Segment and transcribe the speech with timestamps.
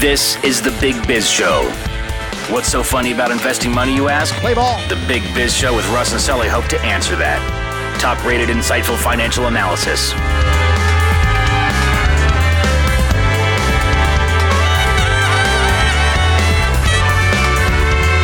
[0.00, 1.68] This is the Big Biz Show.
[2.54, 4.32] What's so funny about investing money, you ask?
[4.36, 4.78] Play ball.
[4.88, 7.42] The Big Biz Show with Russ and Sully hope to answer that.
[8.00, 10.12] Top rated, insightful financial analysis.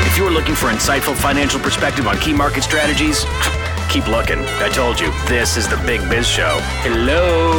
[0.06, 3.24] If you're looking for insightful financial perspective on key market strategies,
[3.91, 4.38] keep looking.
[4.62, 6.60] I told you, this is the Big Biz Show.
[6.84, 7.52] Hello.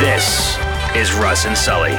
[0.00, 0.56] This
[0.98, 1.92] is Russ and Sully.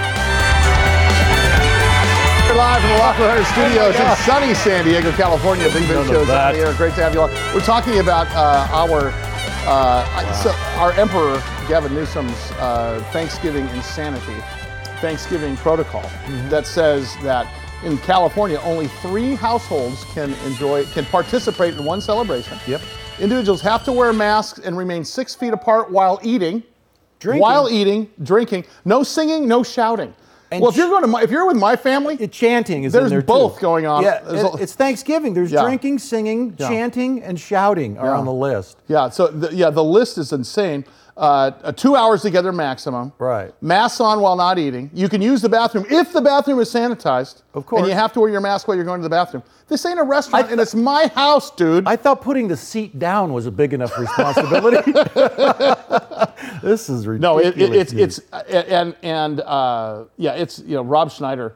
[2.50, 5.70] We're live from the Lockwood Hunter Studios in sunny San Diego, California.
[5.72, 6.74] Big Biz Show's on the air.
[6.74, 7.30] Great to have you all.
[7.56, 9.14] We're talking about uh, our
[9.66, 14.44] uh, so our Emperor Gavin Newsom's uh, Thanksgiving insanity,
[15.00, 16.04] Thanksgiving protocol
[16.50, 17.48] that says that
[17.86, 22.58] in California only three households can enjoy can participate in one celebration.
[22.68, 22.82] Yep.
[23.22, 26.64] Individuals have to wear masks and remain six feet apart while eating.
[27.20, 27.42] Drinking.
[27.42, 30.14] While eating, drinking, no singing, no shouting.
[30.52, 32.96] And well, if you're going to, my, if you're with my family, It- chanting is
[32.96, 33.62] in There's there both too.
[33.62, 34.02] going on.
[34.04, 35.34] Yeah, it- it's Thanksgiving.
[35.36, 35.62] There's Yeah.
[35.62, 36.70] drinking, singing, Yeah.
[36.70, 38.18] chanting, and shouting are Yeah.
[38.18, 38.78] on the list.
[38.88, 40.86] Yeah, so the, yeah, the list is insane.
[41.20, 43.12] Uh, two hours together maximum.
[43.20, 43.54] Right.
[43.62, 44.90] Masks on while not eating.
[44.94, 47.42] You can use the bathroom if the bathroom is sanitized.
[47.54, 47.82] Of course.
[47.82, 49.44] And you have to wear your mask while you're going to the bathroom.
[49.68, 51.86] This ain't a restaurant, I- and it's my house, dude.
[51.88, 54.94] I thought putting the seat down was a big enough responsibility.
[56.64, 57.20] this is ridiculous.
[57.20, 61.56] no, it, it, it's it's and and uh, yeah, it's you know Rob Schneider.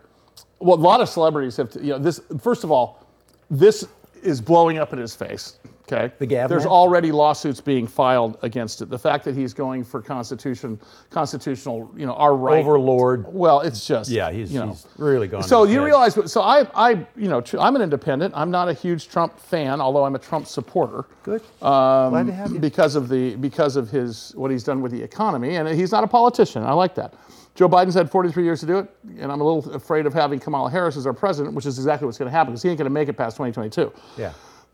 [0.59, 1.69] Well, a lot of celebrities have.
[1.71, 3.05] To, you know, this first of all,
[3.49, 3.87] this
[4.21, 5.57] is blowing up in his face.
[5.91, 8.89] Okay, The Gavin There's already lawsuits being filed against it.
[8.89, 10.79] The fact that he's going for constitution,
[11.09, 12.63] constitutional, you know, our right.
[12.63, 13.25] overlord.
[13.27, 14.69] Well, it's just Yeah, he's, you know.
[14.69, 15.43] he's really gone.
[15.43, 18.33] So you realize, so I, I, you know, I'm an independent.
[18.35, 21.03] I'm not a huge Trump fan, although I'm a Trump supporter.
[21.23, 21.41] Good.
[21.61, 22.59] Um, Glad to have you.
[22.59, 26.03] Because of the because of his what he's done with the economy, and he's not
[26.03, 26.63] a politician.
[26.63, 27.13] I like that.
[27.55, 28.89] Joe Biden's had 43 years to do it,
[29.19, 32.05] and I'm a little afraid of having Kamala Harris as our president, which is exactly
[32.05, 33.93] what's going to happen because he ain't going to make it past 2022.
[34.17, 34.33] Yeah.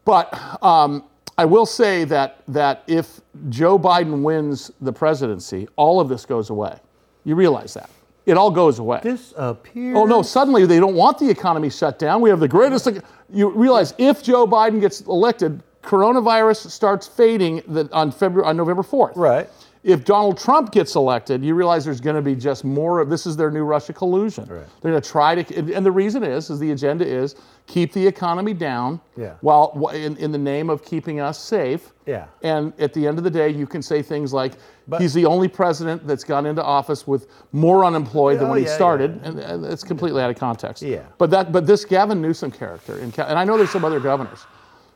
[0.09, 1.03] But um,
[1.38, 6.50] I will say that that if Joe Biden wins the presidency, all of this goes
[6.50, 6.80] away.
[7.25, 7.92] You realize that
[8.25, 9.02] it all goes away.
[9.03, 9.96] Disappear.
[9.96, 10.24] Oh no!
[10.24, 12.22] Suddenly they don't want the economy shut down.
[12.22, 12.90] We have the greatest.
[13.31, 18.81] You realize if Joe Biden gets elected, coronavirus starts fading the, on February on November
[18.81, 19.16] fourth.
[19.16, 19.48] Right.
[19.82, 23.26] If Donald Trump gets elected, you realize there's going to be just more of this
[23.26, 24.44] is their new Russia collusion.
[24.44, 24.66] Right.
[24.82, 27.36] They're going to try to, and, and the reason is, is the agenda is
[27.66, 29.00] keep the economy down.
[29.16, 29.36] Yeah.
[29.40, 31.94] While in, in the name of keeping us safe.
[32.06, 32.26] Yeah.
[32.44, 34.54] And at the end of the day, you can say things like,
[34.90, 38.60] But- he's the only president that's gone into office with more unemployed than Oh, when
[38.60, 40.84] he yeah, started, and, and it's completely out of context.
[40.84, 41.04] Yeah.
[41.18, 44.46] But that, but this Gavin Newsom character, in, and I know there's some other governors,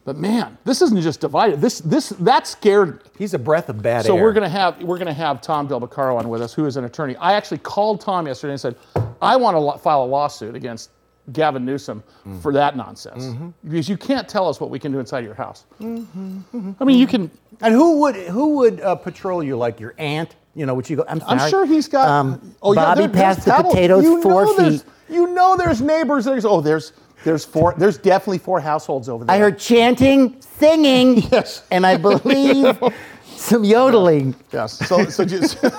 [0.06, 1.62] but man, this isn't just divided.
[1.62, 3.00] This, this, that scared me.
[3.18, 4.20] He's a breath of bad So air.
[4.20, 6.76] So we're gonna have we're gonna have Tom Del Beccaro on with us, who is
[6.78, 7.16] an attorney.
[7.18, 8.76] I actually called Tom yesterday and said,
[9.22, 10.90] I want to lo- file a lawsuit against
[11.32, 12.42] Gavin Newsom Mm.
[12.42, 13.50] for that nonsense Mm-hmm.
[13.64, 15.66] because you can't tell us what we can do inside your house.
[15.80, 17.32] I mean, you can.
[17.62, 20.36] And who would who would uh, patrol you like your aunt?
[20.56, 21.06] You know, would you go?
[21.08, 21.40] I'm sorry.
[21.40, 22.08] I'm sure he's got.
[22.10, 23.74] Um, oh, yeah, Bobby there- there's passed the pebbles.
[23.74, 24.92] potatoes you four know there's- feet.
[25.10, 26.26] You know, there's neighbors.
[26.26, 27.74] There's oh, there's there's four.
[27.78, 29.36] There's definitely four households over there.
[29.36, 31.64] I heard chanting, singing, Yes.
[31.72, 32.78] and I believe
[33.26, 34.36] some yodeling.
[34.52, 34.80] Yes.
[34.88, 35.58] So, so just.
[35.64, 35.72] yeah,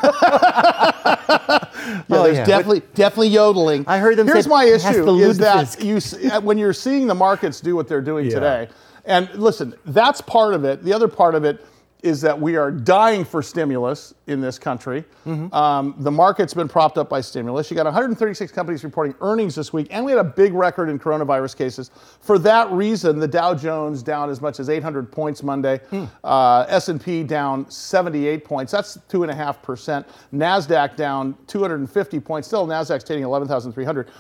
[2.09, 2.45] there's yeah.
[2.45, 3.85] definitely definitely yodeling.
[3.87, 6.59] I heard them Here's say, my "Pass issue the is that lutefisk." you uh, when
[6.59, 8.35] you're seeing the markets do what they're doing Yeah.
[8.35, 8.69] today,
[9.05, 10.83] and listen, that's part of it.
[10.85, 11.65] The other part of it
[12.05, 15.03] is that we are dying for stimulus in this country.
[15.27, 15.53] Mm-hmm.
[15.55, 17.71] Um, the market's been propped up by stimulus.
[17.71, 20.99] You got 136 companies reporting earnings this week, and we had a big record in
[20.99, 21.91] coronavirus cases.
[22.21, 25.79] For that reason, the Dow Jones down as much as 800 points Monday.
[25.89, 26.05] Hmm.
[26.23, 28.71] Uh, S&P down 78 points.
[28.71, 30.07] That's two and a half percent.
[30.33, 32.49] Nasdaq down 250 points.
[32.49, 34.11] Still, Nasdaq's trading 11,300.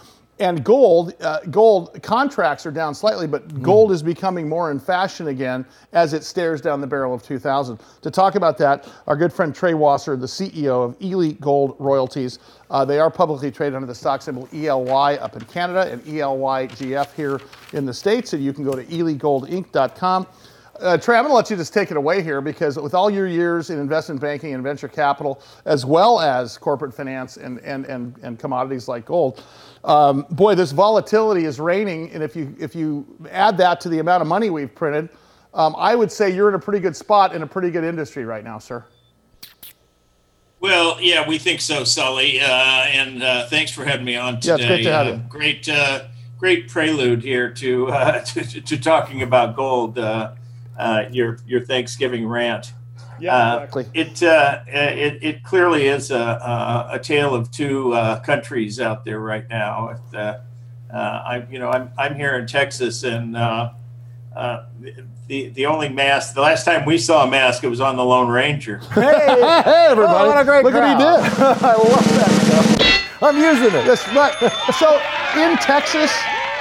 [0.40, 5.28] And gold, uh, gold contracts are down slightly, but gold is becoming more in fashion
[5.28, 7.78] again as it stares down the barrel of 2000.
[8.02, 12.40] To talk about that, our good friend Trey Wasser, the CEO of Ely Gold Royalties.
[12.68, 17.12] Uh, they are publicly traded under the stock symbol ELY up in Canada and ELYGF
[17.12, 17.40] here
[17.72, 18.32] in the States.
[18.32, 20.26] And you can go to elygoldinc.com.
[20.80, 23.10] uh, Trey, I'm going to let you just take it away here because with all
[23.10, 27.86] your years in investment banking and venture capital, as well as corporate finance and, and,
[27.86, 29.44] and, and commodities like gold,
[29.84, 32.10] um, boy, this volatility is reigning.
[32.12, 35.08] And if you, if you add that to the amount of money we've printed,
[35.52, 38.24] um, I would say you're in a pretty good spot in a pretty good industry
[38.24, 38.84] right now, sir.
[40.58, 42.40] Well, yeah, we think so, Sully.
[42.40, 44.48] Uh, and uh, thanks for having me on today.
[44.48, 45.16] Yeah, it's great to have uh, you.
[45.28, 46.04] Great, uh,
[46.38, 49.98] great prelude here to, uh, to, to talking about gold.
[50.76, 52.72] Uh, your your Thanksgiving rant.
[53.20, 53.86] Yeah, uh, exactly.
[53.94, 59.04] It, uh, it it clearly is a, a, a tale of two uh, countries out
[59.04, 59.96] there right now.
[60.12, 60.40] It,
[60.92, 63.36] I'm you know I'm I'm here in Texas and.
[63.36, 63.70] Uh,
[65.28, 66.34] the the only mask.
[66.34, 68.78] The last time we saw a mask, it was on the Lone Ranger.
[68.94, 70.24] Hey, hey everybody!
[70.24, 71.22] Oh, what a great Look what he crowd.
[71.22, 71.32] did.
[71.62, 73.22] I love that stuff.
[73.22, 73.86] I'm using it.
[73.86, 74.32] Yes, but
[74.74, 75.00] so
[75.40, 76.12] in Texas,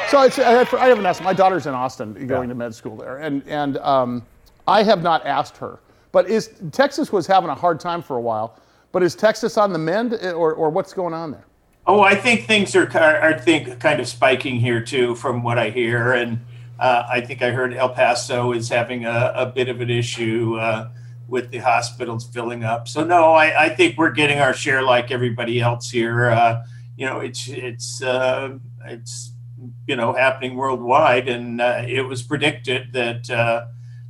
[0.09, 1.23] so I I have an ask.
[1.23, 4.25] My daughter's in Austin, going to med school there, and and um,
[4.67, 5.79] I have not asked her.
[6.11, 8.59] But is Texas was having a hard time for a while?
[8.91, 11.45] But is Texas on the mend, or or what's going on there?
[11.85, 15.59] Oh, I think things are, are, are think kind of spiking here too, from what
[15.59, 16.39] I hear, and
[16.79, 20.55] uh, I think I heard El Paso is having a, a bit of an issue
[20.55, 20.89] uh,
[21.27, 22.87] with the hospitals filling up.
[22.87, 26.29] So no, I, I, think we're getting our share like everybody else here.
[26.29, 26.63] Uh,
[26.95, 29.32] you know, it's it's uh, it's
[29.87, 33.65] you know happening worldwide, and uh, it was predicted that uh,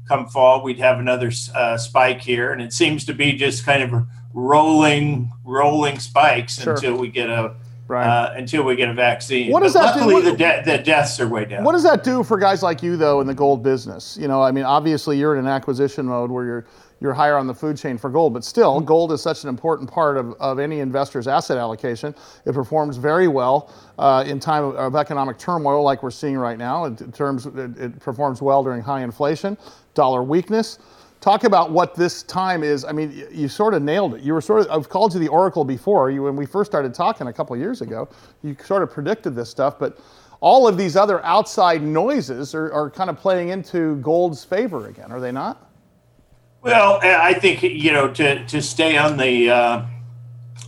[0.08, 4.06] come fall we'd have another spike here, and it seems to be just kind of
[4.34, 6.74] rolling rolling spikes Sure.
[6.74, 7.56] until we get a
[7.86, 8.08] Right.
[8.08, 9.52] uh, until we get a vaccine.
[9.52, 10.00] What does But that do?
[10.00, 11.66] luckily, What- the, de- the deaths are way down.
[11.66, 14.18] What does that do for guys like you though in the gold business?
[14.20, 16.66] You know, I mean, obviously you're in an acquisition mode where you're
[17.04, 19.92] you're higher on the food chain for gold, but still, gold is such an important
[19.92, 22.16] part of, of any investor's asset allocation.
[22.46, 26.58] It performs very well uh, in time of, of economic turmoil, like we're seeing right
[26.58, 26.86] now.
[26.86, 29.58] In, terms, it, it performs well during high inflation,
[29.94, 30.80] dollar weakness.
[31.20, 32.86] Talk about what this time is.
[32.86, 34.22] I mean, you sort of nailed it.
[34.22, 36.10] You were sort of, I've called you the oracle before.
[36.10, 38.08] You, when we first started talking a couple of years ago,
[38.44, 40.00] you sort of predicted this stuff, but
[40.40, 45.12] all of these other outside noises are, are kind of playing into gold's favor again,
[45.12, 45.73] are they not?
[46.64, 49.82] Well, I think you know to to stay on the uh,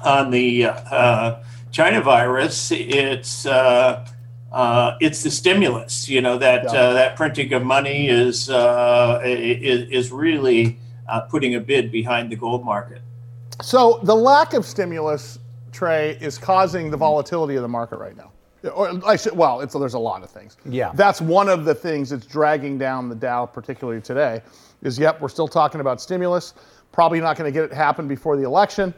[0.03, 1.35] on the uh,
[1.71, 4.05] China virus, it's uh,
[4.51, 6.09] uh, it's the stimulus.
[6.09, 6.69] You know that Yeah.
[6.71, 10.77] uh, that printing of money is uh, i- i- is really
[11.07, 13.01] uh, putting a bid behind the gold market.
[13.61, 15.39] So the lack of stimulus,
[15.71, 18.31] Trey, is causing the volatility of the market right now.
[18.73, 20.57] Or I should, well, it's, there's a lot of things.
[20.65, 20.91] Yeah.
[20.95, 24.41] That's one of the things that's dragging down the Dow, particularly today.
[24.81, 26.53] Is yep, we're still talking about stimulus.
[26.91, 28.93] Probably not going to get it happen before the election,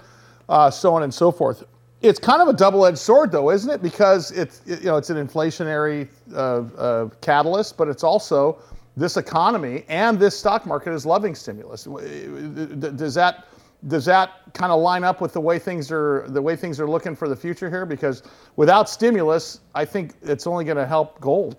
[0.49, 1.63] uh, so on and so forth.
[2.01, 3.81] It's kind of a double-edged sword, though, isn't it?
[3.81, 8.59] Because it's it- you know it's an inflationary uh, uh, catalyst, but it's also
[8.95, 11.83] this economy and this stock market is loving stimulus.
[11.85, 13.45] Does that
[13.87, 16.87] does that kind of line up with the way things are the way things are
[16.89, 17.85] looking for the future here?
[17.85, 18.23] Because
[18.55, 21.57] without stimulus, I think it's only going to help gold.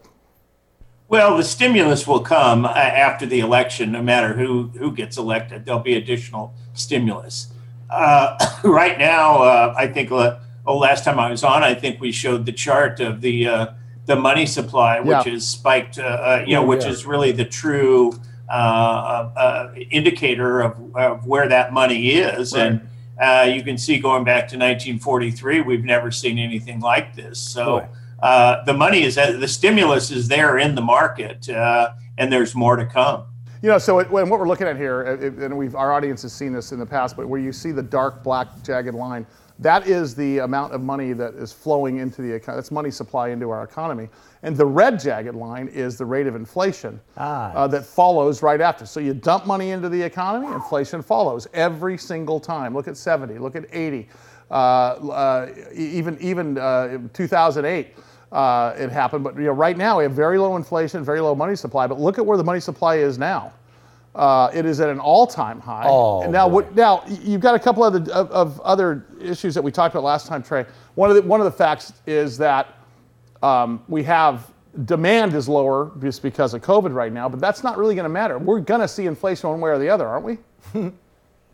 [1.08, 5.64] Well, the stimulus will come uh, after the election, no matter who who gets elected.
[5.64, 7.52] There'll be additional stimulus.
[7.88, 10.12] Uh, right now, uh, I think.
[10.12, 13.48] Uh, oh, last time I was on, I think we showed the chart of the
[13.48, 13.66] uh,
[14.04, 15.32] the money supply, which Yeah.
[15.32, 15.98] is spiked.
[15.98, 16.90] Uh, you know, which yeah.
[16.90, 18.12] is really the true
[18.50, 18.52] uh,
[19.34, 22.82] uh, indicator of, of where that money is, and.
[23.20, 27.40] Uh, you can see going back to 1943, we've never seen anything like this.
[27.40, 27.88] So Boy.
[28.20, 32.76] Uh, the money is the stimulus is there in the market, uh, and there's more
[32.76, 33.24] to come.
[33.62, 35.92] You know, so it, when what we're looking at here, uh, it- and we've our
[35.92, 38.94] audience has seen this in the past, but where you see the dark black jagged
[38.94, 39.26] line,
[39.60, 42.58] that is the amount of money that is flowing into the economy.
[42.58, 44.08] That's money supply into our economy,
[44.44, 47.52] and the red jagged line is the rate of inflation Ah.
[47.52, 48.86] uh, that follows right after.
[48.86, 52.74] So you dump money into the economy, inflation follows every single time.
[52.74, 53.38] Look at 70.
[53.38, 54.08] Look at 80.
[54.50, 57.88] Uh, uh, even even uh, 2008
[58.32, 59.24] uh, it happened.
[59.24, 61.86] But you know, right now we have very low inflation, very low money supply.
[61.86, 63.52] But look at where the money supply is now.
[64.14, 65.84] Uh, it is at an all-time high.
[65.86, 69.62] Oh, and now, what, now you've got a couple other of, of other issues that
[69.62, 70.66] we talked about last time, Trey.
[70.94, 72.74] One of the one of the facts is that
[73.42, 74.50] um, we have
[74.84, 78.10] demand is lower just because of COVID right now, but that's not really going to
[78.10, 78.38] matter.
[78.38, 80.38] We're going to see inflation one way or the other, aren't we?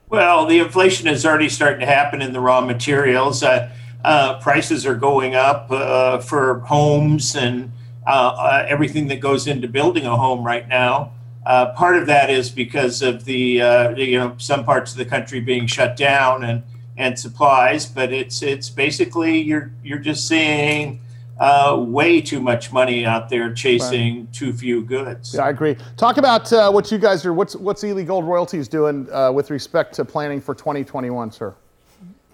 [0.08, 3.42] Well, the inflation is already starting to happen in the raw materials.
[3.42, 7.72] Uh, uh, prices are going up uh, for homes and
[8.06, 11.12] uh, uh, everything that goes into building a home right now.
[11.46, 15.04] Uh, part of that is because of the uh, you know some parts of the
[15.04, 16.62] country being shut down and
[16.96, 21.00] and supplies, but it's it's basically you're you're just seeing
[21.38, 25.34] uh, way too much money out there chasing too few goods.
[25.34, 25.76] Yeah, I agree.
[25.96, 27.32] Talk about uh, what you guys are.
[27.32, 31.54] What's what's Ely Gold Royalties doing uh, with respect to planning for 2021, sir?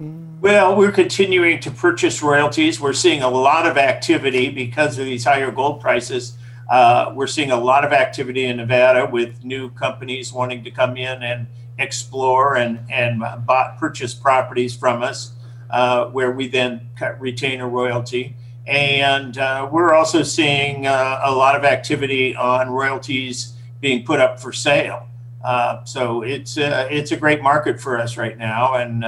[0.01, 2.81] Well, we're continuing to purchase royalties.
[2.81, 6.39] We're seeing a lot of activity because of these higher gold prices.
[6.71, 10.97] Uh, we're seeing a lot of activity in Nevada with new companies wanting to come
[10.97, 11.47] in and
[11.79, 15.33] explore and and bought, purchase properties from us,
[15.69, 16.89] uh, where we then
[17.19, 18.35] retain a royalty.
[18.67, 23.53] And uh, we're also seeing uh, a lot of activity on royalties
[23.83, 25.09] being put up for sale.
[25.45, 29.05] Uh, so it's uh, it's a great market for us right now, and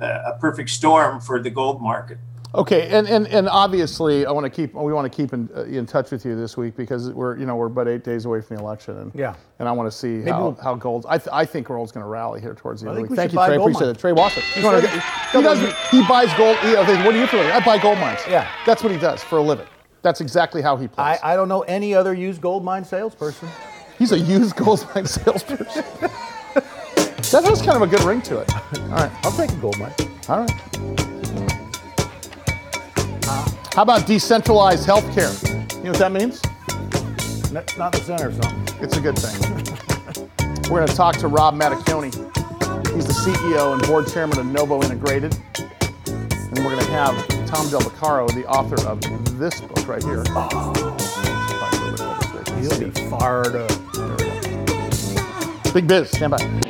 [0.00, 2.18] a perfect storm for the gold market.
[2.52, 5.62] Okay, and, and, and obviously, I want to keep we want to keep in, uh,
[5.62, 8.40] in touch with you this week because we're you know we're about eight days away
[8.40, 11.06] from the election, and yeah, and I want to see how, we'll, how gold.
[11.08, 13.16] I, th- I think gold's going to rally here towards the end of the week.
[13.16, 13.56] Thank you, Trey.
[13.56, 13.90] Appreciate mine.
[13.90, 13.98] it.
[14.00, 14.40] Trey Wasser.
[14.40, 16.56] He, he, does, he buys gold.
[16.58, 17.40] He, what do you feel?
[17.40, 18.20] I buy gold mines.
[18.28, 19.66] Yeah, that's what he does for a living.
[20.02, 21.20] That's exactly how he plays.
[21.22, 23.48] I, I don't know any other used gold mine salesperson.
[23.96, 25.84] He's a used gold mine salesperson.
[27.30, 28.52] That has kind of a good ring to it.
[28.54, 29.92] All right, I'll take a gold mine.
[30.28, 30.50] All right.
[33.72, 35.32] How about decentralized healthcare?
[35.76, 36.42] You know what that means?
[37.52, 38.82] Not the center or something.
[38.82, 39.40] It's a good thing.
[40.70, 42.12] We're going to talk to Rob Mattacchione.
[42.94, 45.36] He's the CEO and board chairman of Novo Integrated.
[45.56, 49.00] And we're going to have Tom Del Beccaro, the author of
[49.38, 50.24] this book right here.
[50.30, 50.72] Oh.
[52.60, 53.70] He'll be fired up.
[55.72, 56.69] Big biz, stand by.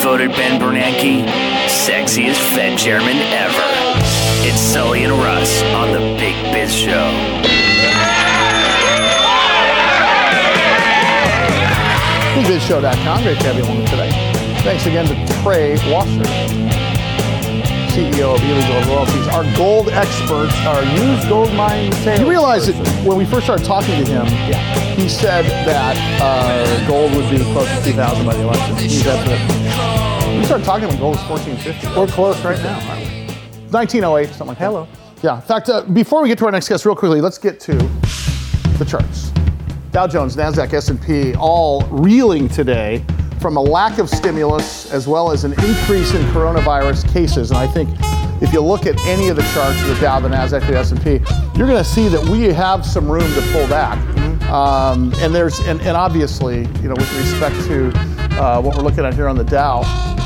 [0.00, 1.26] Voted Ben Bernanke
[1.66, 3.62] sexiest Fed chairman ever.
[4.46, 7.38] It's Sully and Russ on the Big Biz Show.
[12.34, 13.22] BigBizShow.com.
[13.22, 14.10] Great to have you along today.
[14.62, 16.77] Thanks again to Trey Wasser.
[17.98, 22.20] CEO of Gold Royalties, our gold experts, our used gold mine sales.
[22.20, 24.94] You realize that when we first started talking to him, yeah.
[24.94, 28.76] he said that uh, gold would be close to 2,000 by the election.
[28.76, 31.98] He's We started talking when gold was 1450.
[31.98, 33.34] We're close right now, aren't we?
[33.72, 34.84] 1908, something like Hello.
[34.84, 34.96] that.
[34.96, 35.34] Hello.
[35.34, 35.40] Yeah.
[35.40, 37.74] In fact, uh, before we get to our next guest, real quickly, let's get to
[38.78, 39.32] the charts.
[39.90, 43.04] Dow Jones, Nasdaq, S&P, all reeling today
[43.40, 47.50] from a lack of stimulus as well as an increase in coronavirus cases.
[47.50, 47.88] And I think
[48.42, 51.10] if you look at any of the charts, of the Dow, the Nasdaq, the S&P,
[51.58, 53.98] you're going to see that we have some room to pull back.
[54.48, 57.90] Um, and there's and, and, obviously, you know, with respect to
[58.40, 59.82] uh, what we're looking at here on the Dow,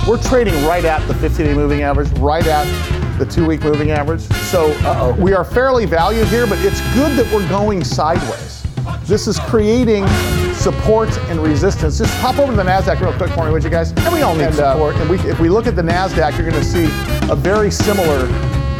[0.08, 4.20] we're trading right at the 50-day moving average, right at the two-week moving average.
[4.20, 8.61] So uh, we are fairly valued here, but it's good that we're going sideways.
[9.04, 10.06] This is creating
[10.54, 11.98] support and resistance.
[11.98, 13.92] Just hop over to the NASDAQ real quick for me, would you guys?
[13.92, 14.96] And we all need and, uh, support.
[14.96, 16.84] Uh, and we, if we look at the NASDAQ, you're going to see
[17.30, 18.28] a very similar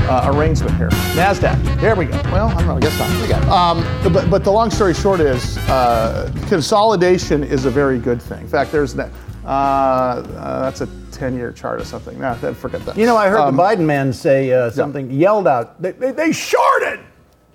[0.08, 0.88] uh, arrangement here.
[1.14, 2.20] NASDAQ, there we go.
[2.24, 3.22] Well, I don't know, I guess not.
[3.22, 7.98] We got um, but, but the long story short is uh, consolidation is a very
[7.98, 8.42] good thing.
[8.42, 9.10] In fact, there's that.
[9.44, 12.18] Uh, uh, that's a 10 year chart or something.
[12.18, 12.96] Nah, forget that.
[12.96, 15.18] You know, I heard um, the Biden man say something, yeah.
[15.18, 17.00] yelled out, they, they, they shorted!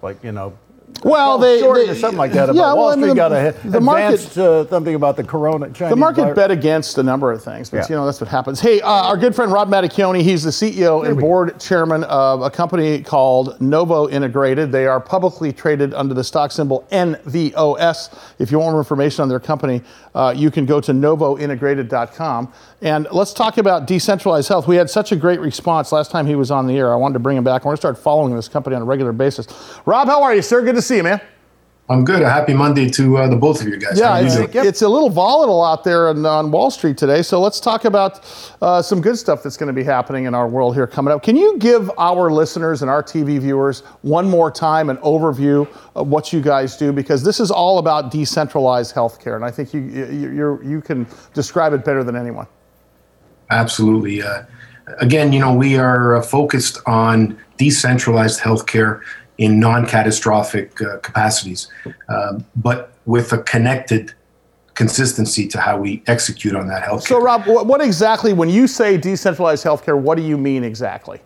[0.01, 0.57] Like, you know,
[1.03, 2.45] Well, they, they or something like that.
[2.49, 3.31] About yeah, Wall well, I mean, Street the- got
[3.65, 5.69] a the market- uh, something about the corona.
[5.69, 6.35] Chinese The market virus.
[6.35, 7.85] bet against a number of things, but Yeah.
[7.89, 8.59] you know that's what happens.
[8.61, 12.49] Hey, uh, our good friend Rob Mattacchione, he's the CEO and board chairman of a
[12.49, 14.71] company called Novo Integrated.
[14.71, 18.09] They are publicly traded under the stock symbol NVOS.
[18.39, 19.81] If you want more information on their company,
[20.15, 22.51] uh, you can go to novointegrated.com.
[22.81, 24.67] And let's talk about decentralized health.
[24.67, 26.93] We had such a great response last time he was on the air.
[26.93, 27.63] I wanted to bring him back.
[27.63, 29.47] I want to start following this company on a regular basis.
[29.85, 30.61] Rob, how are you, sir?
[30.61, 31.21] Good to see you, man.
[31.89, 32.21] I'm good.
[32.21, 33.97] A happy Monday to uh, the both of you guys.
[33.97, 37.21] Yeah, you it's, it's a little volatile out there on, on Wall Street today.
[37.21, 38.25] So let's talk about
[38.61, 41.23] uh, some good stuff that's going to be happening in our world here coming up.
[41.23, 45.65] Can you give our listeners and our TV viewers one more time an overview
[45.95, 46.91] of what you guys do?
[46.91, 51.07] Because this is all about decentralized healthcare, and I think you you you're, you can
[51.33, 52.47] describe it better than anyone.
[53.49, 54.21] Absolutely.
[54.21, 54.43] Uh,
[54.99, 59.01] again, you know, we are uh, focused on decentralized healthcare
[59.37, 61.67] in non-catastrophic uh, capacities,
[62.09, 64.13] um, but with a connected
[64.73, 67.07] consistency to how we execute on that healthcare.
[67.07, 71.19] So, Rob, what, what exactly, when you say decentralized healthcare, what do you mean exactly?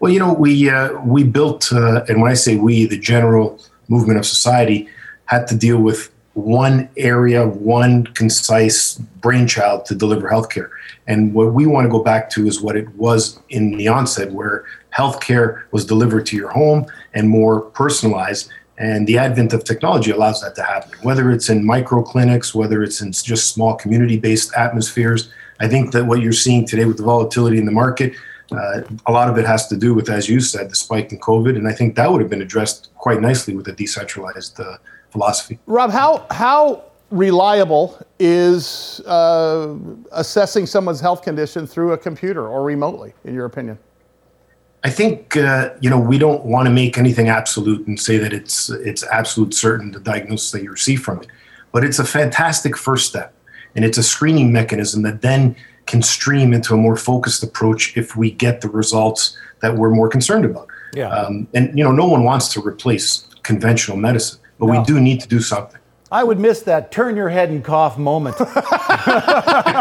[0.00, 3.60] Well, you know, we uh, we built, uh, and when I say we, the general
[3.88, 4.88] movement of society
[5.24, 10.70] had to deal with one area, one concise brainchild to deliver healthcare.
[11.08, 14.30] And what we want to go back to is what it was in the onset,
[14.30, 16.86] where healthcare was delivered to your home
[17.18, 18.44] and more personalized.
[18.78, 22.78] And the advent of technology allows that to happen, whether it's in micro clinics, whether
[22.86, 25.20] it's in just small community based atmospheres.
[25.58, 28.12] I think that what you're seeing today with the volatility in the market,
[28.52, 31.18] uh, a lot of it has to do with, as you said, the spike in
[31.18, 31.56] COVID.
[31.56, 34.76] And I think that would have been addressed quite nicely with a decentralized uh,
[35.10, 35.58] philosophy.
[35.66, 39.74] Rob, how how reliable is uh,
[40.12, 43.78] assessing someone's health condition through a computer or remotely, in your opinion?
[44.84, 48.32] I think uh, you know we don't want to make anything absolute and say that
[48.32, 51.28] it's it's absolute certain the diagnosis that you receive from it,
[51.72, 53.34] but it's a fantastic first step,
[53.74, 55.56] and it's a screening mechanism that then
[55.86, 60.08] can stream into a more focused approach if we get the results that we're more
[60.08, 60.68] concerned about.
[60.92, 61.08] Yeah.
[61.08, 65.20] Um, and you know, no one wants to replace conventional medicine, but we do need
[65.20, 65.80] to do something.
[66.10, 68.36] I would miss that turn your head and cough moment.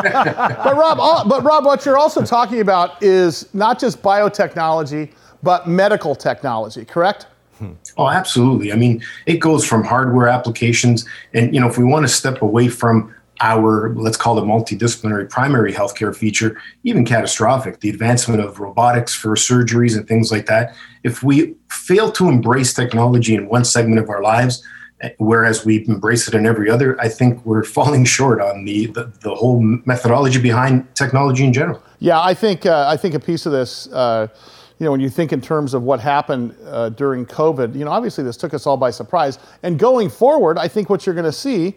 [0.07, 5.11] But Rob, but Rob, what you're also talking about is not just biotechnology,
[5.43, 7.27] but medical technology, correct?
[7.57, 7.73] Hmm.
[7.97, 8.71] Oh, absolutely.
[8.71, 12.41] I mean, it goes from hardware applications, and you know, if we want to step
[12.41, 18.59] away from our let's call it multidisciplinary primary healthcare feature, even catastrophic, the advancement of
[18.59, 20.75] robotics for surgeries and things like that.
[21.03, 24.63] If we fail to embrace technology in one segment of our lives,
[25.17, 29.11] whereas we embrace it in every other, I think we're falling short on the the,
[29.21, 31.81] the whole methodology behind technology in general.
[31.99, 34.27] Yeah, I think uh, I think a piece of this, uh,
[34.79, 37.91] you know, when you think in terms of what happened uh, during COVID, you know,
[37.91, 39.39] obviously this took us all by surprise.
[39.63, 41.75] And going forward, I think what you're going to see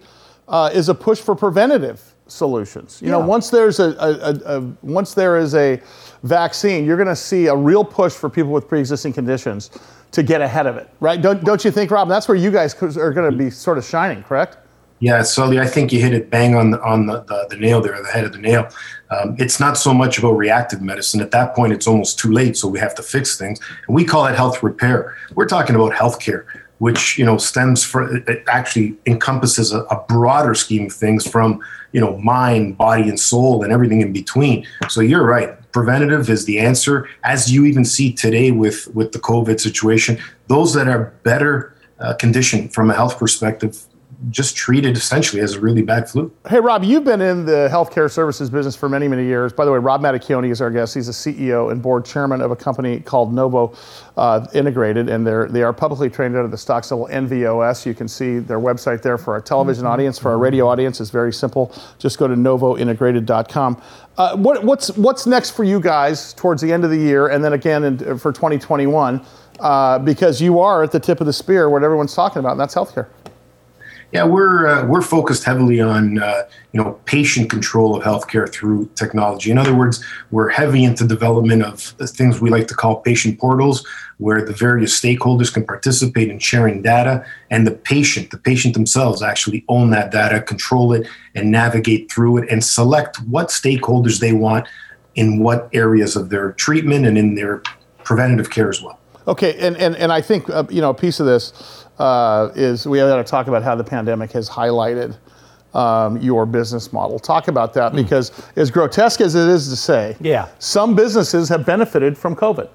[0.49, 3.01] uh, is a push for preventative solutions.
[3.03, 5.81] You know, once there's a, a, a, a once there is a
[6.23, 9.71] vaccine, you're going to see a real push for people with pre-existing conditions
[10.13, 11.21] to get ahead of it, right?
[11.21, 12.09] Don't don't you think, Rob?
[12.09, 14.59] That's where you guys are going to be sort of shining, correct?
[15.01, 17.81] Yeah, Sully, I think you hit it bang on the, on the, the, the nail
[17.81, 18.69] there, the head of the nail.
[19.11, 21.23] Um, it's not so much about reactive medicine.
[21.23, 23.59] At that point, it's almost too late, so we have to fix things.
[23.87, 25.17] And we call it health repair.
[25.35, 26.45] We're talking about healthcare,
[26.79, 31.63] which you know stems for it actually encompasses a, a broader scheme of things from
[31.93, 34.67] you know mind, body, and soul, and everything in between.
[34.89, 35.57] So you're right.
[35.73, 40.19] Preventative is the answer, as you even see today with with the COVID situation.
[40.49, 43.79] Those that are better uh, conditioned from a health perspective
[44.29, 46.31] just treated essentially as a really bad flu.
[46.49, 49.53] Hey, Rob, you've been in the healthcare services business for many, many years.
[49.53, 50.95] By the way, Rob Mattacchione is our guest.
[50.95, 53.75] He's a CEO and board chairman of a company called Novo
[54.19, 57.87] uh, Integrated, and they're, they are publicly traded under the stock symbol NVOS.
[57.87, 60.19] You can see their website there for our television audience.
[60.19, 61.75] For our radio audience, it's very simple.
[61.99, 63.83] Just go to novointegrated.com.
[64.19, 67.43] Uh, what, what's, what's next for you guys towards the end of the year, and
[67.43, 69.25] then again in, for 2021?
[69.61, 72.61] Uh, because you are at the tip of the spear, what everyone's talking about, and
[72.61, 73.09] that's healthcare.
[74.13, 76.43] Yeah, we're uh, we're focused heavily on uh,
[76.73, 79.53] you know patient control of healthcare through technology.
[79.53, 83.87] In other words, we're heavy into development of things we like to call patient portals,
[84.19, 89.23] where the various stakeholders can participate in sharing data, and the patient, the patient themselves,
[89.23, 94.33] actually own that data, control it, and navigate through it, and select what stakeholders they
[94.33, 94.67] want
[95.15, 97.63] in what areas of their treatment and in their
[98.03, 98.99] preventative care as well.
[99.29, 101.53] Okay, and, and, and I think uh, you know a piece of this
[102.01, 105.17] uh, is we got to talk about how the pandemic has highlighted
[105.75, 107.19] um, your business model.
[107.19, 110.49] Talk about that because as grotesque as it is to say, Yeah.
[110.59, 112.69] some businesses have benefited from COVID.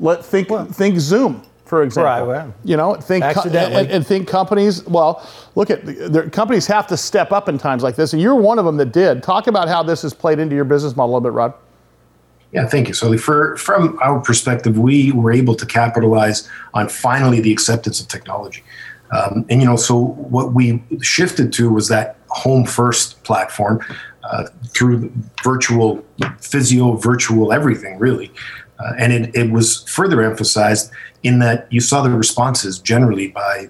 [0.00, 1.42] Let think think Zoom.
[1.64, 2.26] for example.
[2.26, 2.52] Right, right.
[2.64, 4.84] You know, think co- and, and think companies.
[4.84, 8.34] Well, look at the companies have to step up in times like this, and you're
[8.34, 9.22] one of them that did.
[9.22, 11.54] Talk about how this has played into your business model a little bit, Rod.
[12.52, 12.94] Yeah, thank you.
[12.94, 18.08] So, for from our perspective, we were able to capitalize on finally the acceptance of
[18.08, 18.62] technology.
[19.10, 23.80] Um, and you know, so what we shifted to was that home first platform
[24.24, 25.12] uh, through
[25.42, 26.04] virtual
[26.40, 28.32] physio, virtual everything, really.
[28.78, 30.90] Uh, and it, it was further emphasized
[31.22, 33.68] in that you saw the responses generally by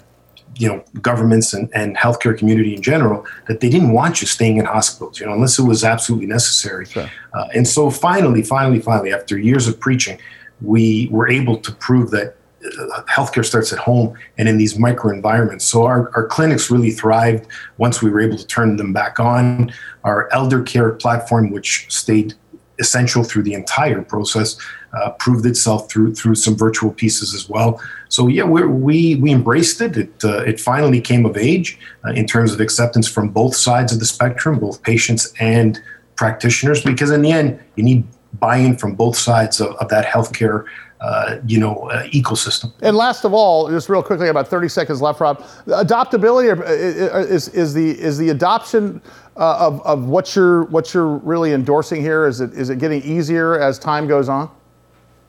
[0.56, 4.58] you know governments and, and healthcare community in general that they didn't want you staying
[4.58, 6.86] in hospitals you know unless it was absolutely necessary.
[7.34, 10.18] Uh, and so finally finally finally after years of preaching
[10.60, 15.10] we were able to prove that uh, healthcare starts at home and in these micro
[15.10, 17.46] environments so our, our clinics really thrived
[17.78, 19.72] once we were able to turn them back on.
[20.04, 22.34] Our elder care platform which stayed
[22.78, 24.56] essential through the entire process
[24.94, 27.80] uh, proved itself through through some virtual pieces as well.
[28.08, 29.96] So yeah, we we we embraced it.
[29.96, 33.92] It uh, it finally came of age uh, in terms of acceptance from both sides
[33.92, 35.80] of the spectrum, both patients and
[36.16, 36.82] practitioners.
[36.82, 38.04] Because in the end, you need
[38.38, 40.66] buy-in from both sides of, of that healthcare.
[41.00, 42.72] Uh, you know, uh, ecosystem.
[42.80, 45.42] And last of all, just real quickly, about 30 seconds left, Rob.
[45.66, 49.02] Adoptability uh, is, is the is the adoption
[49.34, 52.28] of, of what you're what you're really endorsing here.
[52.28, 54.48] Is it is it getting easier as time goes on?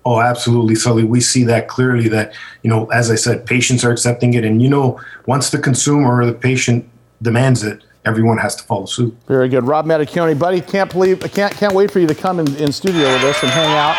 [0.05, 1.03] Oh, absolutely, Sully.
[1.03, 2.09] We see that clearly.
[2.09, 5.59] That you know, as I said, patients are accepting it, and you know, once the
[5.59, 6.89] consumer or the patient
[7.21, 9.15] demands it, everyone has to follow suit.
[9.27, 10.59] Very good, Rob Mattacchione, buddy.
[10.59, 13.41] Can't believe, I can't can't wait for you to come in, in studio with us
[13.43, 13.95] and hang out.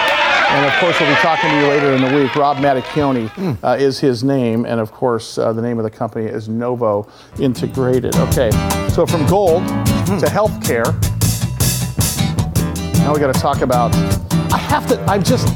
[0.51, 2.37] And of course, we'll be talking to you later in the week.
[2.37, 6.27] Rob Mattacchione uh, is his name, and of course, uh, the name of the company
[6.27, 8.15] is Novo Integrated.
[8.17, 8.51] Okay,
[8.91, 10.93] so from gold to healthcare.
[12.99, 13.95] Now we got to talk about.
[14.53, 15.01] I have to.
[15.07, 15.49] I'm just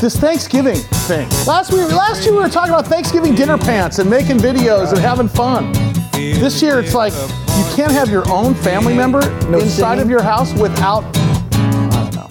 [0.00, 1.28] this Thanksgiving thing.
[1.46, 4.98] Last week, last year we were talking about Thanksgiving dinner pants and making videos and
[4.98, 5.72] having fun.
[6.12, 9.20] This year it's like you can't have your own family member
[9.54, 10.00] inside singing?
[10.00, 11.04] of your house without.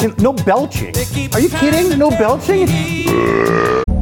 [0.03, 0.93] And no belching.
[1.33, 1.97] Are you kidding?
[1.97, 2.67] No belching?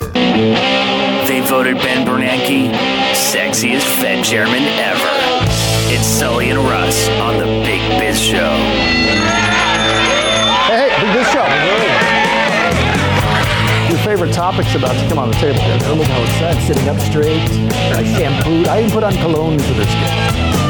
[0.00, 2.72] They voted Ben Bernanke
[3.14, 5.08] sexiest Fed chairman ever.
[5.92, 8.50] It's Sully and Russ on the Big Biz Show.
[10.66, 11.46] Hey, hey, Big Biz show.
[13.88, 15.60] Your favorite topics about to come on the table.
[15.96, 17.48] Look how it's sitting up straight.
[17.92, 18.66] I shampooed.
[18.66, 20.63] I even put on cologne for this kid.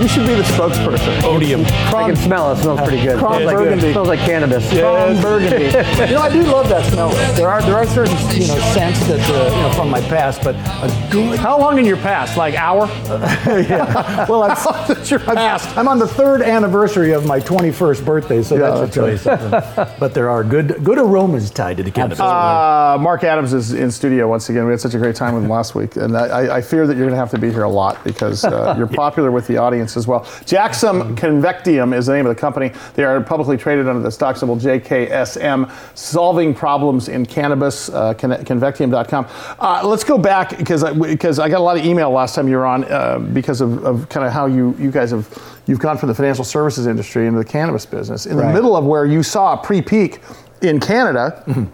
[0.00, 1.22] You should be the spokesperson.
[1.24, 1.60] Odium.
[1.66, 2.58] I can smell it.
[2.58, 3.18] It smells pretty good.
[3.18, 3.92] Cron Smells like- Burgundy.
[3.92, 4.70] Smells like cannabis.
[4.80, 5.64] Cron Burgundy.
[5.66, 7.10] you know, I do love that smell.
[7.34, 10.42] There are there are certain you know scents that uh, you know from my past,
[10.42, 11.38] but a good.
[11.38, 12.38] How long in your past?
[12.38, 12.86] Like hour?
[13.46, 14.26] yeah.
[14.26, 14.56] Well, I'm,
[14.88, 15.76] That's your past.
[15.76, 19.10] I'm on the third anniversary of my 21st birthday, so Yeah, that should that's tell
[19.10, 19.96] you something.
[20.00, 22.20] but there are good good aromas tied to the cannabis.
[22.20, 24.64] Uh, Mark Adams is in studio once again.
[24.64, 26.96] We had such a great time with him last week, and I, I fear that
[26.96, 29.58] you're going to have to be here a lot because uh, you're popular with the
[29.58, 30.20] audience as well.
[30.44, 32.72] Jacksam Convectium is the name of the company.
[32.94, 37.88] They are publicly traded under the stock symbol JKSM, solving problems in cannabis.
[37.88, 39.26] Uh, con- convectium.com.
[39.58, 42.48] Uh, let's go back because I, because I got a lot of email last time
[42.48, 45.28] you were on uh, because of, of kind of how you you guys have
[45.66, 48.84] you've gone from the financial services industry into the cannabis business in the middle of
[48.84, 50.20] where you saw a pre-peak
[50.62, 51.70] in Canada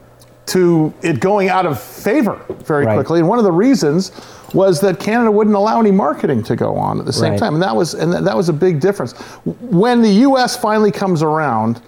[0.47, 2.95] to it going out of favor very Right.
[2.95, 3.19] quickly.
[3.21, 4.13] And one of the reasons
[4.55, 7.39] was that Canada wouldn't allow any marketing to go on at the same Right.
[7.41, 9.13] time, and that was and that, was a big difference.
[9.45, 10.57] When the U.S.
[10.57, 11.81] finally comes around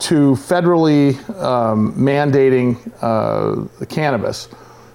[0.00, 4.48] to federally um, mandating uh, the cannabis.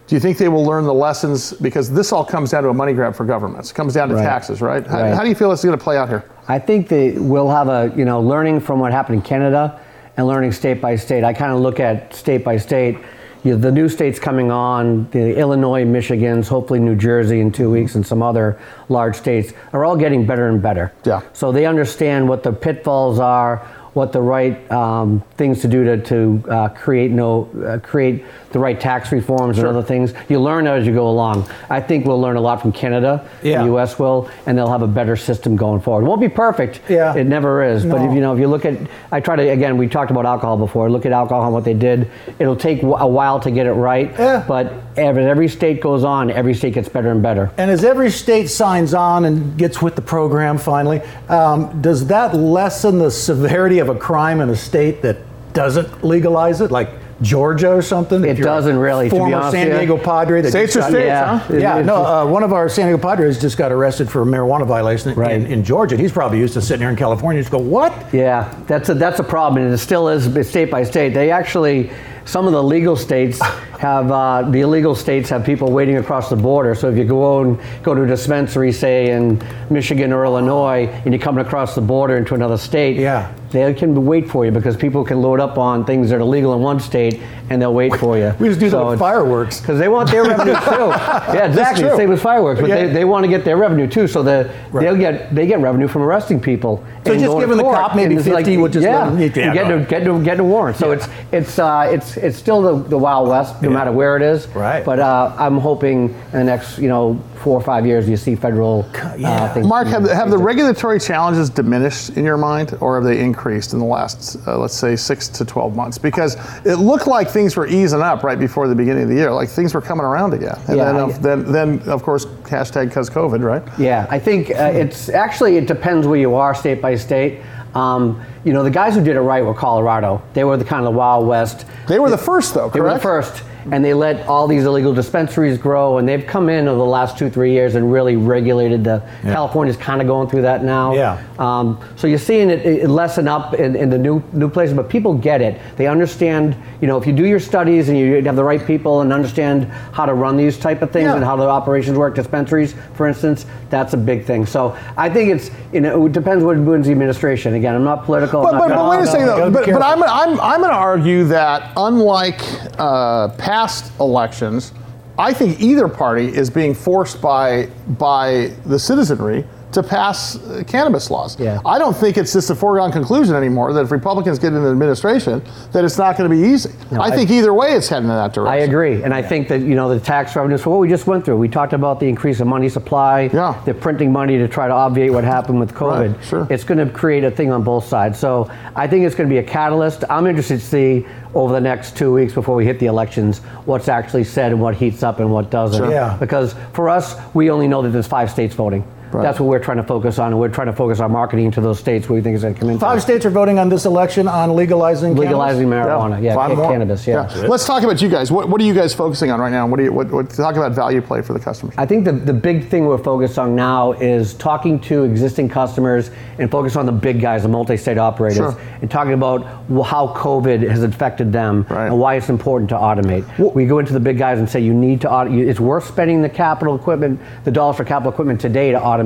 [0.07, 1.53] Do you think they will learn the lessons?
[1.53, 3.71] Because this all comes down to a money grab for governments.
[3.71, 4.23] It comes down to Right.
[4.23, 4.85] taxes, right?
[4.85, 5.13] How, Right.
[5.13, 6.23] how do you feel this is going to play out here?
[6.47, 9.79] I think that we'll have a, you know, learning from what happened in Canada
[10.19, 11.23] and learning state by state.
[11.23, 12.97] I kind of look at state by state.
[13.45, 17.71] You know, the new states coming on, the Illinois, Michigan's, hopefully New Jersey in two
[17.71, 20.91] weeks, and some other large states are all getting better and better.
[21.05, 21.21] Yeah.
[21.31, 25.97] So they understand what the pitfalls are, what the right um, things to do to,
[26.03, 30.13] to uh, create no uh, create the right tax reforms and other things.
[30.27, 31.49] You learn as you go along.
[31.69, 33.27] I think we'll learn a lot from Canada.
[33.43, 33.59] Yeah.
[33.59, 33.99] The U.S.
[33.99, 36.03] will, and they'll have a better system going forward.
[36.03, 36.81] It won't be perfect.
[36.89, 37.15] Yeah.
[37.15, 37.85] It never is.
[37.85, 38.77] But if you know, if you look at,
[39.11, 39.77] I try to again.
[39.77, 40.89] We talked about alcohol before.
[40.89, 42.09] Look at alcohol and what they did.
[42.39, 44.11] It'll take a while to get it right.
[44.11, 44.43] Yeah.
[44.47, 47.51] But as every state goes on, every state gets better and better.
[47.57, 52.35] And as every state signs on and gets with the program finally, um, does that
[52.35, 55.17] lessen the severity of a crime in a state that
[55.53, 56.89] doesn't legalize it, like
[57.21, 58.23] Georgia or something?
[58.23, 59.87] It If you're a doesn't really, to be Former honest San with you.
[59.87, 60.41] Diego Padre.
[60.41, 61.37] That States just are got- states, Yeah.
[61.39, 61.53] huh?
[61.57, 61.95] Yeah, it's no.
[62.05, 65.31] Uh, one of our San Diego Padres just got arrested for a marijuana violation Right.
[65.31, 65.97] in, in Georgia.
[65.97, 67.39] He's probably used to sitting here in California.
[67.39, 67.93] And just go, what?
[68.13, 71.13] Yeah, that's a, that's a problem, and it still is state by state.
[71.13, 71.89] They actually,
[72.25, 73.41] some of the legal states
[73.79, 76.73] have uh, the illegal states have people waiting across the border.
[76.75, 81.13] So if you go and go to a dispensary, say in Michigan or Illinois, and
[81.13, 83.29] you're coming across the border into another state, Yeah.
[83.51, 86.53] They can wait for you because people can load up on things that are legal
[86.53, 88.33] in one state, and they'll wait for you.
[88.39, 89.59] We just do that with fireworks.
[89.59, 90.89] because they want their revenue too.
[91.33, 91.89] Yeah, exactly.
[91.95, 92.85] Same with fireworks, but Yeah.
[92.87, 94.07] they, they want to get their revenue too.
[94.07, 96.83] So the, they'll get they get revenue from arresting people.
[97.05, 99.53] So and just giving the cop maybe And it's 50 would just yeah, let yeah,
[99.53, 100.77] get to get to get a warrant.
[100.77, 103.75] So it's it's uh, it's it's still the, the wild west, no Yeah.
[103.77, 104.47] matter where it is.
[104.49, 104.85] Right.
[104.85, 108.35] But uh, I'm hoping in the next you know four or five years you see
[108.35, 108.85] federal
[109.17, 109.29] Yeah.
[109.29, 109.65] uh, things.
[109.67, 113.79] Mark, have, have the regulatory challenges diminished in your mind, or have they increased in
[113.79, 115.97] the last, uh, let's say, six to 12 months?
[115.97, 119.31] Because it looked like things were easing up right before the beginning of the year,
[119.31, 120.57] like things were coming around again.
[120.67, 123.63] And Yeah, then, I- of, then, then, of course, hashtag because COVID, right?
[123.79, 127.39] Yeah, I think uh, it's actually it depends where you are, state by state.
[127.75, 130.21] Um, you know, the guys who did it right were Colorado.
[130.33, 131.65] They were the kind of the Wild West.
[131.87, 134.93] They were the first, though, They were the first, and they let all these illegal
[134.93, 138.83] dispensaries grow, and they've come in over the last two, three years and really regulated
[138.83, 139.01] the.
[139.23, 140.93] California's kind of going through that now.
[140.93, 141.21] Yeah.
[141.37, 144.89] Um, so you're seeing it, it lessen up in, in the new new places, but
[144.89, 145.59] people get it.
[145.77, 146.55] They understand.
[146.81, 149.65] You know, if you do your studies and you have the right people and understand
[149.91, 151.15] how to run these type of things Yeah.
[151.15, 154.45] and how the operations work, dispensaries, for instance, that's a big thing.
[154.45, 157.53] So I think it's you know it depends what wins the administration.
[157.53, 158.43] Again, I'm not political.
[158.43, 159.51] But, I'm but, not but wait a no, second, though.
[159.51, 159.81] But, but.
[159.81, 162.41] I'm, I'm, I'm going to argue that unlike
[162.79, 163.58] uh, past
[163.99, 164.73] elections,
[165.17, 171.11] I think either party is being forced by, by the citizenry to pass uh, cannabis
[171.11, 171.39] laws.
[171.39, 171.59] Yeah.
[171.65, 174.71] I don't think it's just a foregone conclusion anymore that if Republicans get into the
[174.71, 176.71] administration, that it's not going to be easy.
[176.91, 178.53] I, I- think either way it's heading in that direction.
[178.53, 181.05] I agree, and I think that you know the tax revenues for what we just
[181.05, 181.37] went through.
[181.37, 183.29] We talked about the increase in money supply.
[183.33, 183.61] Yeah.
[183.65, 186.15] They're printing money to try to obviate what happened with COVID.
[186.15, 186.47] Right, sure.
[186.49, 188.17] It's going to create a thing on both sides.
[188.17, 190.03] So I think it's going to be a catalyst.
[190.09, 191.05] I'm interested to see
[191.35, 194.75] over the next two weeks before we hit the elections what's actually said and what
[194.75, 195.79] heats up and what doesn't.
[195.83, 195.91] Sure.
[195.91, 196.17] Yeah.
[196.19, 198.83] Because for us, we only know that there's five states voting.
[199.11, 199.23] Right.
[199.23, 201.61] That's what we're trying to focus on, and we're trying to focus our marketing to
[201.61, 202.79] those states where we think it's going to come in.
[202.79, 205.91] Five states are voting on this election on legalizing legalizing cannabis?
[205.91, 206.21] marijuana.
[206.21, 206.71] Yeah, Five ca- more.
[206.71, 207.07] cannabis.
[207.07, 207.21] yeah.
[207.47, 208.31] Let's talk about you guys.
[208.31, 209.65] What, what are you guys focusing on right now?
[209.67, 211.73] What do you what, what talk about value play for the customers?
[211.77, 216.11] I think the, the big thing we're focused on now is talking to existing customers
[216.37, 218.57] and focus on the big guys, the multi-state operators, Sure.
[218.81, 219.43] and talking about
[219.85, 221.87] how COVID has affected them Right.
[221.87, 223.25] and why it's important to automate.
[223.55, 225.47] we go into the big guys and say you need to automate.
[225.47, 228.98] It's worth spending the capital equipment, the dollars for capital equipment today to automate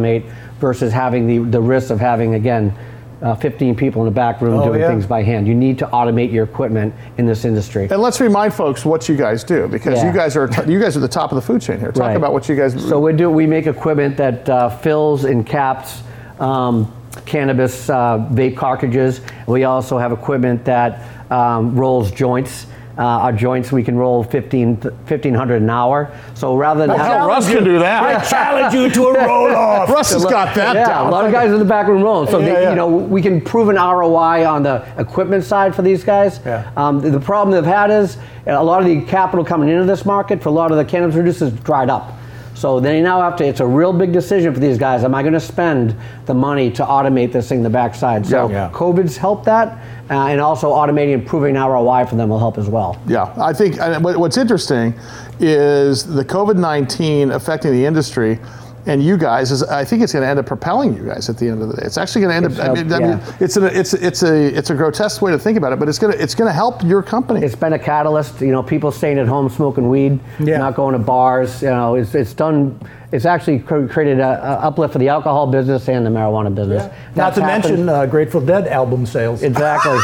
[0.59, 2.73] versus having the, the risk of having again.
[3.21, 4.89] Uh, 15 people in the back room Oh, doing yeah.
[4.89, 5.47] things by hand.
[5.47, 7.87] You need to automate your equipment in this industry.
[7.89, 10.07] And let's remind folks what you guys do because Yeah.
[10.07, 11.93] you guys are you guys are the top of the food chain here.
[11.93, 12.17] Talk Right.
[12.17, 12.73] about what you guys.
[12.85, 13.29] So we do.
[13.29, 16.01] We make equipment that uh, fills and caps
[16.41, 16.91] um,
[17.25, 19.21] cannabis uh, vape cartridges.
[19.47, 22.65] We also have equipment that um, rolls joints.
[22.97, 26.15] Uh, our joints we can roll 15, 1500 an hour.
[26.35, 28.03] So rather than hell, Russ can do that.
[28.03, 29.89] I challenge you to a roll off.
[29.89, 31.07] Russ has got that yeah, down.
[31.07, 32.29] a lot of guys in the back room rolling.
[32.29, 32.69] So Yeah, they, yeah.
[32.69, 36.39] you know we can prove an ROI on the equipment side for these guys.
[36.45, 36.71] Yeah.
[36.77, 40.05] Um, the, the problem they've had is a lot of the capital coming into this
[40.05, 42.13] market for a lot of the cannabis producers dried up.
[42.55, 43.45] So they now have to.
[43.45, 45.03] It's a real big decision for these guys.
[45.03, 48.25] Am I going to spend the money to automate this thing in the backside?
[48.25, 48.69] So Yeah.
[48.71, 49.77] COVID's helped that,
[50.09, 52.97] uh, and also automating and proving ROI for them will help as well.
[53.07, 54.93] Yeah, I think and what's interesting
[55.39, 58.39] is the COVID 19 affecting the industry.
[58.85, 61.37] And you guys, is I think it's going to end up propelling you guys at
[61.37, 61.83] the end of the day.
[61.85, 62.69] It's actually going to end It's up.
[62.69, 65.39] I mean, I helped, mean, it's a it's it's a it's a grotesque way to
[65.39, 67.41] think about it, but it's going to it's going to help your company.
[67.45, 68.41] It's been a catalyst.
[68.41, 70.57] You know, people staying at home smoking weed, Yeah.
[70.57, 71.61] not going to bars.
[71.61, 72.79] You know, it's, it's done.
[73.13, 76.91] It's actually created a, a uplift for the alcohol business and the marijuana business.
[77.15, 79.43] Not to happened- mention uh, Grateful Dead album sales.
[79.43, 79.99] Exactly.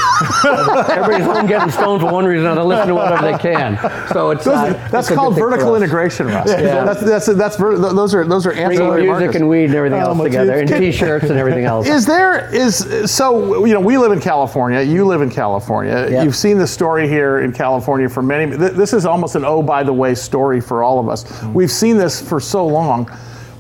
[0.94, 3.78] Everybody's home getting stoned for one reason or another, listening to whatever they can.
[4.10, 6.50] So it's Those- uh, that's it's called vertical integration, Russ.
[6.50, 6.84] Yeah.
[6.86, 10.10] That's, that's, that's, ver- those are those are Bringing music and weed and everything Oh,
[10.12, 11.88] else together, and t-shirts and everything else.
[11.88, 14.82] Is there is so you know we live in California.
[14.82, 16.08] You live in California.
[16.10, 16.24] Yeah.
[16.24, 18.56] You've seen the story here in California for many.
[18.58, 21.24] th- This is almost an oh by the way story for all of us.
[21.24, 21.54] Mm-hmm.
[21.54, 23.06] We've seen this for so long.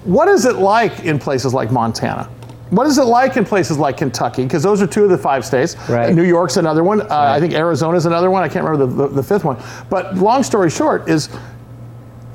[0.06, 2.30] What is it like in places like Montana?
[2.70, 4.44] What is it like in places like Kentucky?
[4.44, 5.76] Because those are two of the five states.
[5.90, 6.14] Right.
[6.14, 7.02] New York's another one.
[7.02, 8.44] Uh, I think Arizona's another one.
[8.44, 9.58] I can't remember the, the, the fifth one.
[9.90, 11.30] But long story short is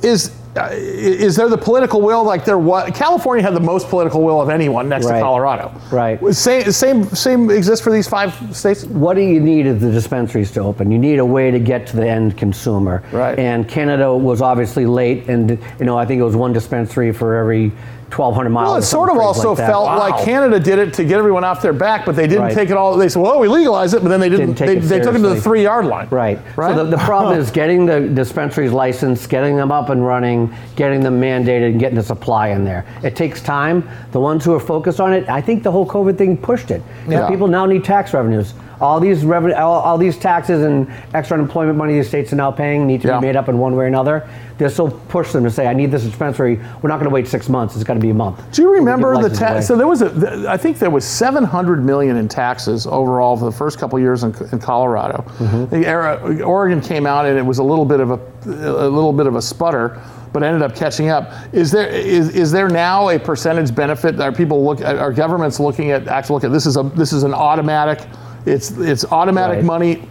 [0.02, 4.40] is is there the political will like there was California had the most political will
[4.40, 5.72] of anyone next to Colorado.
[5.90, 6.18] Right.
[6.34, 8.84] Same same same exists for these five states.
[8.84, 10.90] what do you need is the dispensaries to open?
[10.90, 13.02] You need a way to get to the end consumer.
[13.12, 13.38] Right.
[13.38, 17.34] And Canada was obviously late, and you know I think it was one dispensary for
[17.34, 17.72] every
[18.16, 18.68] 1,200 miles.
[18.68, 19.98] Well, it sort of also like felt Wow.
[19.98, 22.54] like Canada did it to get everyone off their back, but they didn't Right.
[22.54, 22.96] take it all.
[22.96, 24.46] They said, "Well, we legalized it," but then they didn't.
[24.54, 26.06] Didn't take they, it they took it to the three-yard line.
[26.10, 26.38] Right.
[26.56, 26.74] Right?
[26.76, 31.00] So the, the problem is getting the dispensaries licensed, getting them up and running, getting
[31.00, 32.84] them mandated, and getting the supply in there.
[33.02, 33.88] It takes time.
[34.12, 36.82] The ones who are focused on it, I think the whole COVID thing pushed it.
[37.08, 37.28] Yeah.
[37.28, 38.54] People now need tax revenues.
[38.80, 42.50] All these revenue, all, all these taxes and extra unemployment money these states are now
[42.50, 43.20] paying need to Yeah.
[43.20, 44.28] be made up in one way or another.
[44.56, 46.60] This will still push them to say, "I need this dispensary.
[46.80, 47.74] We're not going to wait six months.
[47.74, 49.66] It's got to be a month." Do you remember the license tax?
[49.66, 53.46] So there was a, th- I think there was 700 million in taxes overall for
[53.46, 55.24] the first couple years in, in Colorado.
[55.38, 55.80] Mm-hmm.
[55.80, 59.12] The era, Oregon came out and it was a little bit of a, a little
[59.12, 60.00] bit of a sputter,
[60.32, 61.32] but ended up catching up.
[61.52, 64.20] Is there is, is there now a percentage benefit?
[64.20, 64.80] Are people look?
[64.82, 68.06] Are governments looking at actually look at this is a this is an automatic?
[68.46, 69.64] It's it's automatic Right.
[69.64, 70.08] money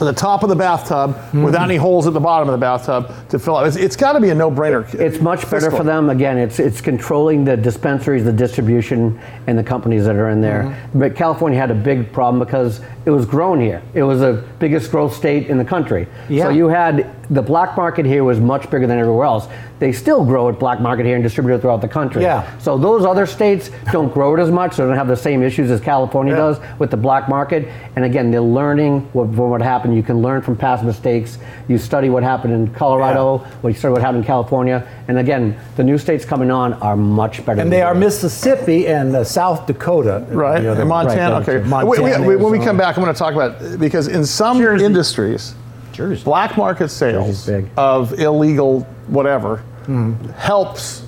[0.00, 3.12] at the top of the bathtub without any holes at the bottom of the bathtub
[3.30, 3.66] to fill up.
[3.66, 4.94] It's, it's got to be a no-brainer.
[4.94, 5.76] It's much better fiscally.
[5.76, 6.08] for them.
[6.10, 10.62] Again, it's it's controlling the dispensaries, the distribution, and the companies that are in there.
[10.64, 10.98] Mm-hmm.
[11.00, 13.80] But California had a big problem because it was grown here.
[13.94, 16.06] It was the biggest growth state in the country.
[16.28, 16.44] Yeah.
[16.44, 19.48] So you had the black market here was much bigger than everywhere else.
[19.78, 22.22] They still grow at black market here and distribute it throughout the country.
[22.22, 22.44] Yeah.
[22.58, 25.42] So those other states don't grow it as much, so they don't have the same
[25.42, 26.38] issues as California Yeah.
[26.40, 27.68] does with the black market.
[27.96, 29.94] And again, they're learning what, from what happened.
[29.94, 31.38] You can learn from past mistakes.
[31.68, 34.86] You study what happened in Colorado, what you study what happened in California.
[35.06, 37.52] And again, the new states coming on are much better.
[37.52, 40.26] and than they are Mississippi and uh, South Dakota.
[40.30, 41.34] Right, the other- in Montana.
[41.38, 41.66] right, okay.
[41.68, 41.86] Montana,
[42.20, 44.58] We- we- we- when we come back, I'm going to talk about because in some
[44.58, 44.84] Jersey.
[44.84, 45.54] industries,
[45.92, 46.24] Jersey.
[46.24, 50.14] black market sales of illegal whatever Hmm.
[50.36, 51.04] helps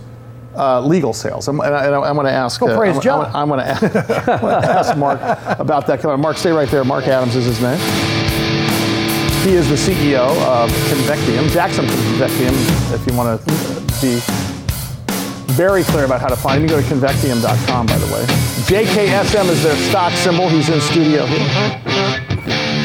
[0.56, 1.48] uh, legal sales.
[1.48, 2.60] I'm, and I, I'm going to ask.
[2.60, 3.30] Well, uh, praise I'm, John.
[3.34, 5.20] I'm, going to ask Mark
[5.58, 6.00] about that.
[6.00, 6.84] Come on, Mark, stay right there.
[6.84, 7.78] Mark Adams is his name.
[9.44, 12.54] He is the CEO of Convectium, Jacksam Convectium,
[12.94, 13.46] if you want to
[14.00, 14.20] be
[15.52, 16.62] very clear about how to find him.
[16.64, 18.24] You go to convectium.com, by the way.
[18.70, 20.48] JKSM is their stock symbol.
[20.48, 21.46] He's in studio here.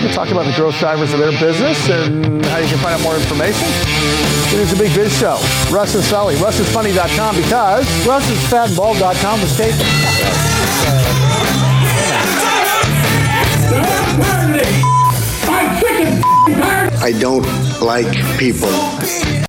[0.04, 3.02] We'll talk about the growth drivers of their business and how you can find out
[3.02, 3.68] more information.
[4.54, 5.40] It is a big biz show.
[5.72, 6.36] Russ and Sully.
[6.36, 9.72] RussIsFunny.com because Russ is fat and RussIsFatandBald.com to stay.
[17.02, 17.46] I don't
[17.82, 19.45] like people.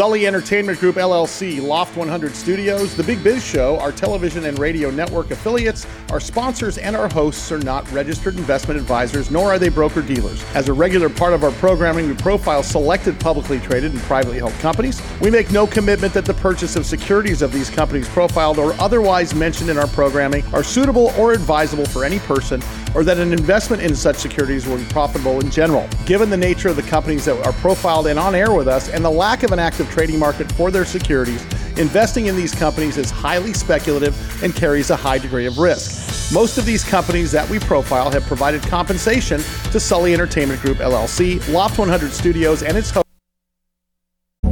[0.00, 4.90] Sully Entertainment Group LLC, Loft 100 Studios, The Big Biz Show, our television and radio
[4.90, 9.68] network affiliates, our sponsors, and our hosts are not registered investment advisors, nor are they
[9.68, 10.42] broker dealers.
[10.54, 14.54] As a regular part of our programming, we profile selected publicly traded and privately held
[14.54, 15.02] companies.
[15.20, 19.34] We make no commitment that the purchase of securities of these companies profiled or otherwise
[19.34, 22.62] mentioned in our programming are suitable or advisable for any person,
[22.94, 25.88] or that an investment in such securities will be profitable in general.
[26.06, 29.04] Given the nature of the companies that are profiled and on air with us, and
[29.04, 31.44] the lack of an active trading market for their securities,
[31.78, 36.32] investing in these companies is highly speculative and carries a high degree of risk.
[36.32, 39.40] Most of these companies that we profile have provided compensation
[39.72, 43.09] to Sully Entertainment Group LLC, Loft 100 Studios, and its hosts.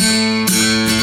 [0.00, 0.97] Música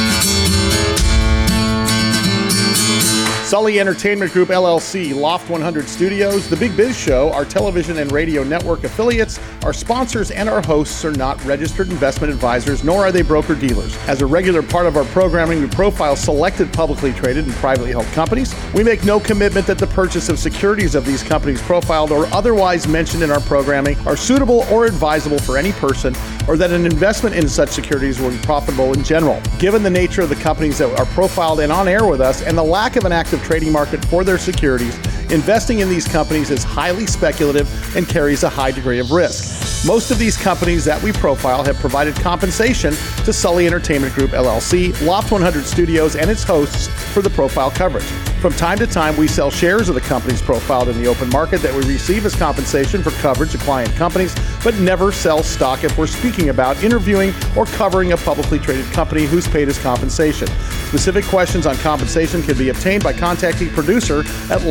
[3.45, 8.43] Sully Entertainment Group LLC, Loft 100 Studios, The Big Biz Show, our television and radio
[8.43, 13.21] network affiliates, our sponsors, and our hosts are not registered investment advisors, nor are they
[13.21, 13.95] broker dealers.
[14.07, 18.07] As a regular part of our programming, we profile selected publicly traded and privately held
[18.07, 18.55] companies.
[18.73, 22.87] We make no commitment that the purchase of securities of these companies profiled or otherwise
[22.87, 26.15] mentioned in our programming are suitable or advisable for any person,
[26.47, 29.39] or that an investment in such securities will be profitable in general.
[29.59, 32.57] Given the nature of the companies that are profiled and on air with us, and
[32.57, 34.97] the lack of an active trading market for their securities,
[35.32, 39.86] investing in these companies is highly speculative and carries a high degree of risk.
[39.86, 44.99] Most of these companies that we profile have provided compensation to Sully Entertainment Group LLC,
[45.05, 48.03] Loft 100 Studios, and its hosts for the profile coverage.
[48.41, 51.61] From time to time, we sell shares of the companies profiled in the open market
[51.61, 55.97] that we receive as compensation for coverage of client companies, but never sell stock if
[55.97, 60.47] we're speaking about interviewing or covering a publicly traded company who's paid us compensation.
[60.89, 64.63] Specific questions on compensation can be obtained by contacting producer at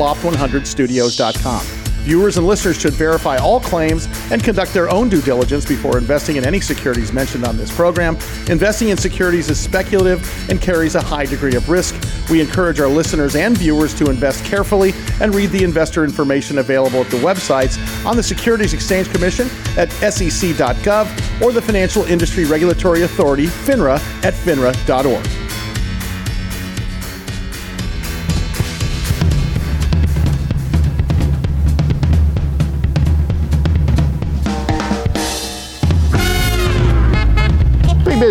[0.48, 1.84] loft100studios.com.
[2.04, 6.36] Viewers and listeners should verify all claims and conduct their own due diligence before investing
[6.36, 8.18] in any securities mentioned on this program.
[8.50, 10.20] Investing in securities is speculative
[10.50, 11.94] and carries a high degree of risk.
[12.28, 14.92] We encourage our listeners and viewers to invest carefully
[15.22, 19.90] and read the investor information available at the websites on the Securities Exchange Commission at
[19.92, 25.43] sec.gov or the Financial Industry Regulatory Authority, FINRA, at finra.org.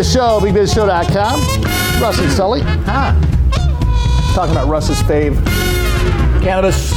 [0.04, 1.40] Biz Show, bigbizshow.com.
[2.02, 2.60] Russ and Sully.
[4.34, 5.34] Talking about Russ's fave.
[6.42, 6.92] cannabis,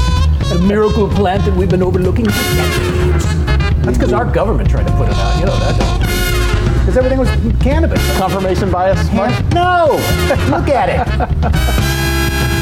[0.51, 3.25] a miracle plant that we've been overlooking for decades.
[3.85, 5.39] That's because our government tried to put it out.
[5.39, 6.79] You know that.
[6.81, 7.29] Because everything was
[7.63, 8.01] cannabis.
[8.17, 9.31] Confirmation bias, Mark?
[9.53, 9.91] No!
[10.49, 11.07] Look at it.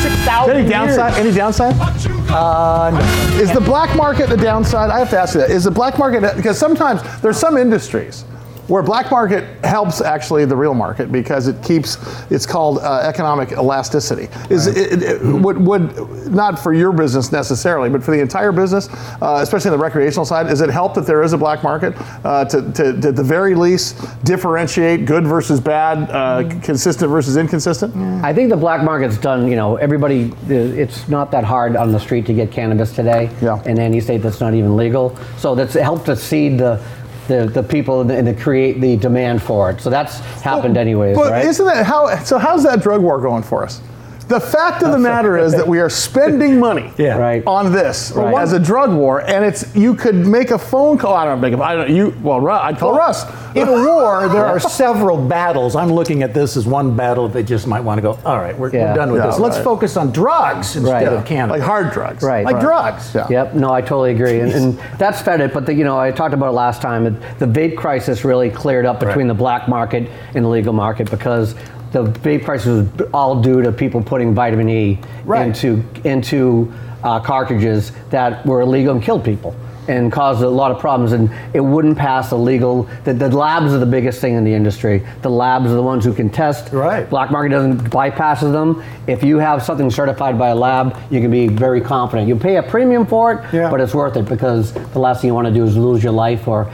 [0.03, 1.13] 6,000 Any downside?
[1.15, 1.73] Any downside?
[2.29, 3.41] Uh, no.
[3.41, 4.91] Is the black market a downside?
[4.91, 5.49] I have to ask you that.
[5.49, 8.25] Is the black market because sometimes there's some industries
[8.67, 11.97] where black market helps actually the real market because it keeps
[12.31, 14.27] it's called uh, economic elasticity.
[14.49, 18.51] Is it, it, it would, would not for your business necessarily, but for the entire
[18.51, 18.89] business,
[19.21, 21.93] uh, especially on the recreational side, does it help that there is a black market
[22.25, 27.37] uh, to, to, to at the very least differentiate good versus bad, uh, consistent versus
[27.37, 27.95] inconsistent?
[28.23, 31.99] I think the black market's done, you know, everybody, it's not that hard on the
[31.99, 33.61] street to get cannabis today Yeah.
[33.65, 35.15] in any state that's not even legal.
[35.37, 36.83] So that's helped to seed the,
[37.27, 39.81] the, the people and to, create the demand for it.
[39.81, 41.45] So that's happened anyways, But right?
[41.45, 42.15] isn't that how?
[42.23, 43.81] So how's that drug war going for us?
[44.27, 47.17] The fact of the matter is that we are spending money Yeah.
[47.17, 47.43] Right.
[47.45, 48.35] on this Right.
[48.41, 51.13] as a drug war, and it's you could make a phone call.
[51.13, 51.61] I don't make a.
[51.63, 51.89] I don't.
[51.91, 53.23] You well, Ru- I'd call Russ.
[53.55, 55.77] In a war, there are several battles.
[55.77, 58.57] I'm looking at this as one battle they just might want to go, all right,
[58.57, 58.89] we're, Yeah.
[58.89, 59.39] we're done with Yeah, this.
[59.39, 59.63] Let's right.
[59.63, 61.07] focus on drugs instead Right.
[61.07, 61.59] of cannabis.
[61.61, 62.21] Like hard drugs.
[62.21, 62.43] Right.
[62.43, 63.15] Like drugs.
[63.15, 63.27] Yeah.
[63.29, 63.53] Yep.
[63.53, 65.53] No, I totally agree, and, and that's fed it.
[65.53, 67.05] But the, you know, I talked about it last time.
[67.05, 71.09] it- The vape crisis really cleared up between the black market and the legal market
[71.09, 71.55] because
[71.95, 72.67] the vape crisis
[72.97, 75.47] was all due to people putting vitamin E Right.
[75.47, 76.71] into into
[77.03, 79.55] uh, cartridges that were illegal and killed people.
[79.87, 82.83] And cause a lot of problems, and it wouldn't pass the legal.
[83.03, 85.05] The, the labs are the biggest thing in the industry.
[85.21, 86.71] The labs are the ones who can test.
[86.73, 87.09] Right.
[87.09, 88.83] Black market doesn't bypasses them.
[89.07, 92.27] If you have something certified by a lab, you can be very confident.
[92.27, 93.69] You pay a premium for it, Yeah.
[93.69, 96.13] but it's worth it because the last thing you want to do is lose your
[96.13, 96.69] life or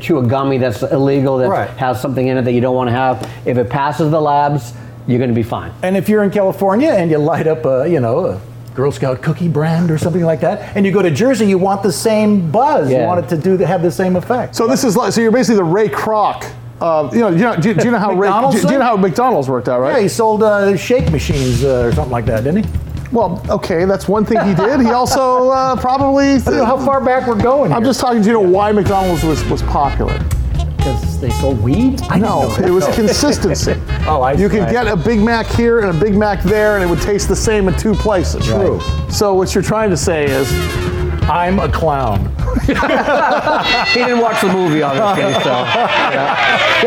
[0.00, 1.68] chew a gummy that's illegal that Right.
[1.70, 3.28] has something in it that you don't want to have.
[3.44, 4.72] If it passes the labs,
[5.06, 5.72] you're going to be fine.
[5.82, 8.40] And if you're in California and you light up a, you know, a
[8.74, 11.82] Girl Scout cookie brand or something like that, and you go to Jersey, you want
[11.82, 12.90] the same buzz.
[12.90, 13.06] You Yeah.
[13.06, 14.54] want it to do have the same effect.
[14.54, 16.44] So this is like, so you're basically the Ray Kroc.
[16.80, 18.78] Uh, you know, you know, do, do you know how Ray, McDonald's do, do you
[18.80, 19.96] know how McDonald's worked out, right?
[19.96, 22.70] yeah, he sold uh, shake machines uh, or something like that, didn't he?
[23.12, 24.80] Well, okay, that's one thing he did.
[24.80, 26.36] He also uh, probably.
[26.46, 27.70] I how far back we're going.
[27.72, 28.22] I'm just talking.
[28.22, 30.18] Do you know why McDonald's was was popular?
[30.82, 32.02] Because they sold weed?
[32.10, 33.76] I No, it was consistency.
[34.04, 36.82] Oh, I You could get a Big Mac here and a Big Mac there, and
[36.82, 38.44] it would taste the same in two places.
[38.44, 38.80] True.
[39.08, 40.52] So what you're trying to say is,
[41.30, 42.34] I'm a clown.
[42.62, 45.32] He didn't watch the movie, obviously.
[45.42, 45.50] So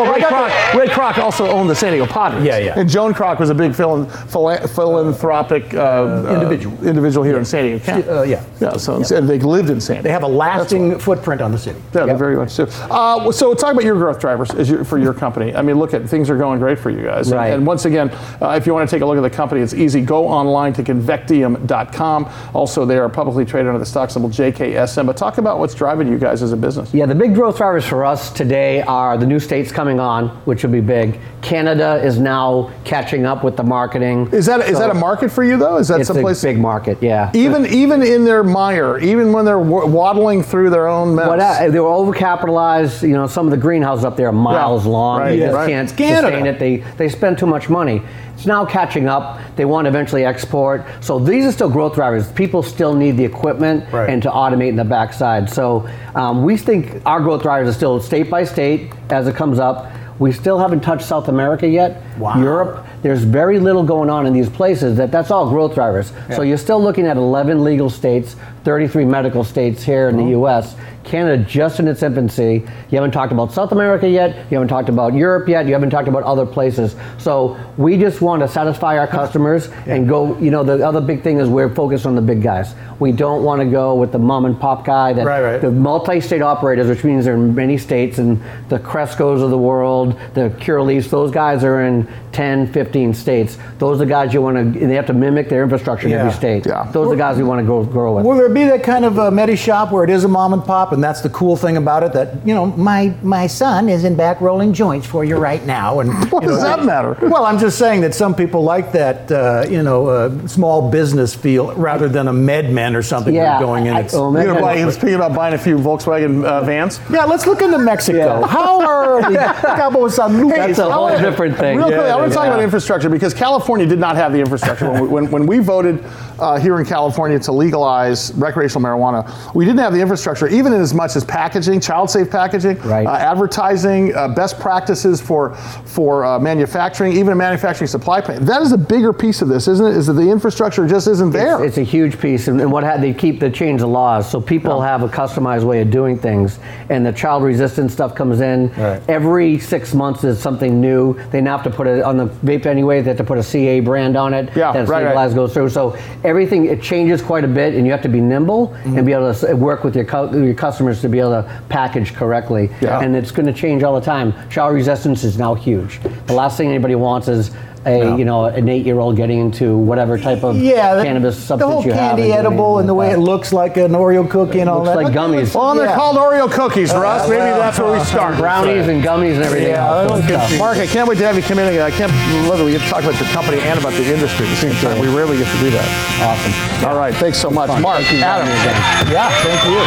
[0.02, 2.44] well, Ray Kroc, Ray Kroc also owned the San Diego Padres.
[2.44, 2.80] Yeah, yeah.
[2.80, 6.78] And Joan Kroc was a big philan- phila- philanthropic uh, Individual.
[6.84, 8.08] uh, individual here in San Diego County.
[8.08, 8.44] Uh, yeah.
[8.60, 8.78] Yeah.
[8.78, 10.04] So and they lived in San Diego.
[10.04, 11.80] They have a lasting footprint on the city.
[11.94, 12.64] Yeah, they very much do.
[12.64, 15.56] Uh, so talk about your growth drivers as your, for your company.
[15.56, 17.28] I mean, look at things are going great for you guys.
[17.32, 17.54] And- Right.
[17.54, 18.10] And, once again,
[18.42, 20.00] uh, if you want to take a look at the company, it's easy.
[20.02, 22.30] Go online to convectium.com.
[22.54, 25.06] Also, they are publicly traded under the stock symbol JKSM.
[25.06, 26.94] But talk about what's driving you guys as a business.
[26.94, 30.64] Yeah, the big growth drivers for us today are the new states coming on, which
[30.64, 31.20] will be big.
[31.42, 34.28] Canada is now catching up with the marketing.
[34.32, 35.78] Is that is that a market for you though?
[35.78, 36.42] Is that It's a someplace?
[36.42, 37.32] big market, yeah.
[37.34, 41.28] even even in their mire, even when they're waddling through their own mess.
[41.28, 43.02] What, uh, they were overcapitalized.
[43.08, 45.20] You know, some of the greenhouses up there are miles Yeah, long.
[45.20, 45.70] right, they just right.
[45.70, 46.28] can't Canada.
[46.28, 46.60] sustain it.
[46.60, 48.02] They they spend too much money.
[48.36, 49.40] It's now catching up.
[49.56, 50.84] They want to eventually export.
[51.00, 52.30] So these are still growth drivers.
[52.34, 54.10] People still need the equipment Right.
[54.10, 55.50] and to automate in the backside.
[55.50, 59.58] So um, we think our growth drivers are still state by state as it comes
[59.58, 59.90] up.
[60.20, 62.02] We still haven't touched South America yet.
[62.18, 62.40] Wow.
[62.42, 62.86] Europe.
[63.06, 64.98] There's very little going on in these places.
[64.98, 66.12] That that's all growth drivers.
[66.34, 70.76] So you're still looking at 11 legal states, 33 medical states here in the U.S.
[71.04, 72.66] Canada just in its infancy.
[72.90, 74.36] You haven't talked about South America yet.
[74.50, 75.68] You haven't talked about Europe yet.
[75.68, 76.96] You haven't talked about other places.
[77.20, 80.38] So we just want to satisfy our customers and go.
[80.40, 82.74] You know, the other big thing is we're focused on the big guys.
[83.00, 85.14] We don't want to go with the mom and pop guy.
[85.14, 85.62] That Right, right.
[85.62, 90.20] The multi-state operators, which means they're in many states, and the Crescos of the world,
[90.34, 93.58] the Curaleafs, those guys are in 10, 15 states.
[93.80, 94.80] Those are the guys you want to.
[94.88, 96.20] They have to mimic their infrastructure in Yeah.
[96.20, 96.66] every state.
[96.66, 96.86] Yeah.
[96.92, 98.26] Those are the guys we want to grow, grow with.
[98.26, 100.62] Will there be that kind of a medi shop where it is a mom and
[100.64, 102.12] pop, and that's the cool thing about it?
[102.12, 106.02] That you know, my my son is in back rolling joints for you right now,
[106.02, 107.16] and What you know, does that matter?
[107.22, 111.34] Well, I'm just saying that some people like that, uh, you know, uh, small business
[111.34, 113.96] feel rather than a MedMen or something Yeah, going in.
[113.96, 117.00] I- It's, oh, You're gonna buy, MedMen- speaking about buying a few Volkswagen uh, vans.
[117.10, 118.18] yeah, let's look into Mexico.
[118.42, 118.48] Yeah.
[118.48, 119.38] How are the
[119.78, 120.58] Cabo San Lucas?
[120.58, 121.78] That's a whole wanna- different thing.
[121.78, 124.40] Real quick, I Yeah, want to talk about infrastructure because California did not have the
[124.40, 124.92] infrastructure.
[124.92, 126.04] when, we, when, when we voted
[126.40, 130.82] uh, here in California to legalize recreational marijuana, we didn't have the infrastructure, even in
[130.82, 133.06] as much as packaging, child safe packaging, Right.
[133.08, 135.56] uh, advertising, uh, best practices for,
[135.86, 138.44] for uh, manufacturing, even a manufacturing supply chain.
[138.46, 139.96] That is a bigger piece of this, isn't it?
[139.96, 141.64] Is that the infrastructure just isn't there.
[141.64, 144.30] It's, it's a huge piece, and, and what had they keep they change the laws,
[144.30, 146.60] so people have a customized way of doing things,
[146.90, 148.72] and the child resistant stuff comes in.
[148.74, 149.02] Right.
[149.10, 151.14] Every six months is something new.
[151.32, 153.02] They now have to put it on the vape anyway.
[153.02, 154.50] They have to put a CA brand on it.
[154.56, 155.06] Yeah, that's right, right.
[155.08, 155.70] legalized goes through.
[155.70, 158.98] So everything it changes quite a bit, and you have to be nimble Mm-hmm.
[158.98, 162.14] and be able to work with your cu- your customers to be able to package
[162.14, 162.70] correctly.
[162.82, 163.00] Yeah.
[163.00, 164.34] And it's going to change all the time.
[164.50, 166.00] Shower resistance is now huge.
[166.28, 167.52] The last thing anybody wants is
[167.86, 171.36] a you know an eight year old getting into whatever type of yeah, the- cannabis
[171.36, 172.18] the substance whole you have.
[172.18, 174.80] candy and doing edible and the way it looks like an Oreo cookie and all
[174.84, 175.04] Looks that.
[175.04, 175.54] like gummies.
[175.54, 175.96] well, and they're Yeah.
[175.96, 177.30] called Oreo cookies, Russ.
[177.30, 178.32] Maybe well, that's where we start.
[178.32, 178.42] like that.
[178.42, 180.10] brownies and gummies and everything Yeah, else.
[180.12, 180.58] that and was stuff.
[180.60, 181.68] Mark, I can't wait to have you come in.
[181.68, 181.82] again.
[181.86, 182.66] I can't believe it.
[182.66, 185.00] We get to talk about your company and about the industry at the same time.
[185.00, 185.86] We rarely get to do that.
[186.26, 186.90] Awesome.
[186.90, 187.70] All right, thanks so much.
[187.82, 189.14] Mark, Thank you for Adam, having me again.
[189.14, 189.80] yeah, thank you.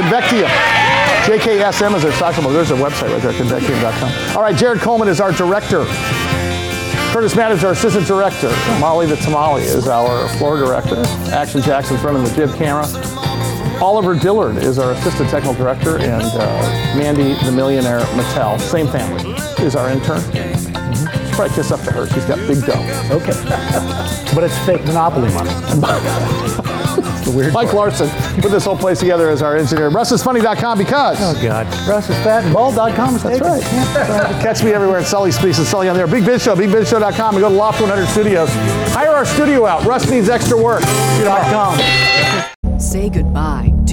[0.00, 0.50] Convectium.
[1.28, 2.50] JKSM is their stock symbol.
[2.50, 4.36] There's their website right there, convectium.com.
[4.36, 5.84] All right, Jared Coleman is our director.
[7.12, 8.48] Curtis Matt is our assistant director.
[8.78, 11.02] Molly the Tamale is our floor director.
[11.32, 12.84] Action Jackson's running the jib camera.
[13.82, 19.32] Oliver Dillard is our assistant technical director, and uh, Mandy the millionaire Mattel, same family,
[19.64, 20.20] is our intern.
[20.20, 22.06] Should probably kiss up to her.
[22.08, 22.82] She's got big dough.
[23.10, 23.32] Okay.
[24.34, 26.64] but it's fake monopoly money.
[27.30, 28.08] the weird Mike Larson
[28.40, 29.90] put this whole place together as our engineer.
[29.90, 31.18] RussIsFunny.com because.
[31.20, 31.66] Oh God.
[31.88, 33.46] Russ is fat and bald.com is That's taken.
[33.46, 34.42] right.
[34.42, 36.06] Catch me everywhere at Sully Speaks and Sully on there.
[36.06, 37.34] Big Biz Show, BigBizShow.com.
[37.34, 38.48] We go to Loft 100 Studios.
[38.92, 39.84] Hire our studio out.
[39.84, 40.82] Russ needs extra work.
[40.82, 41.78] .com.
[42.80, 43.77] Say goodbye to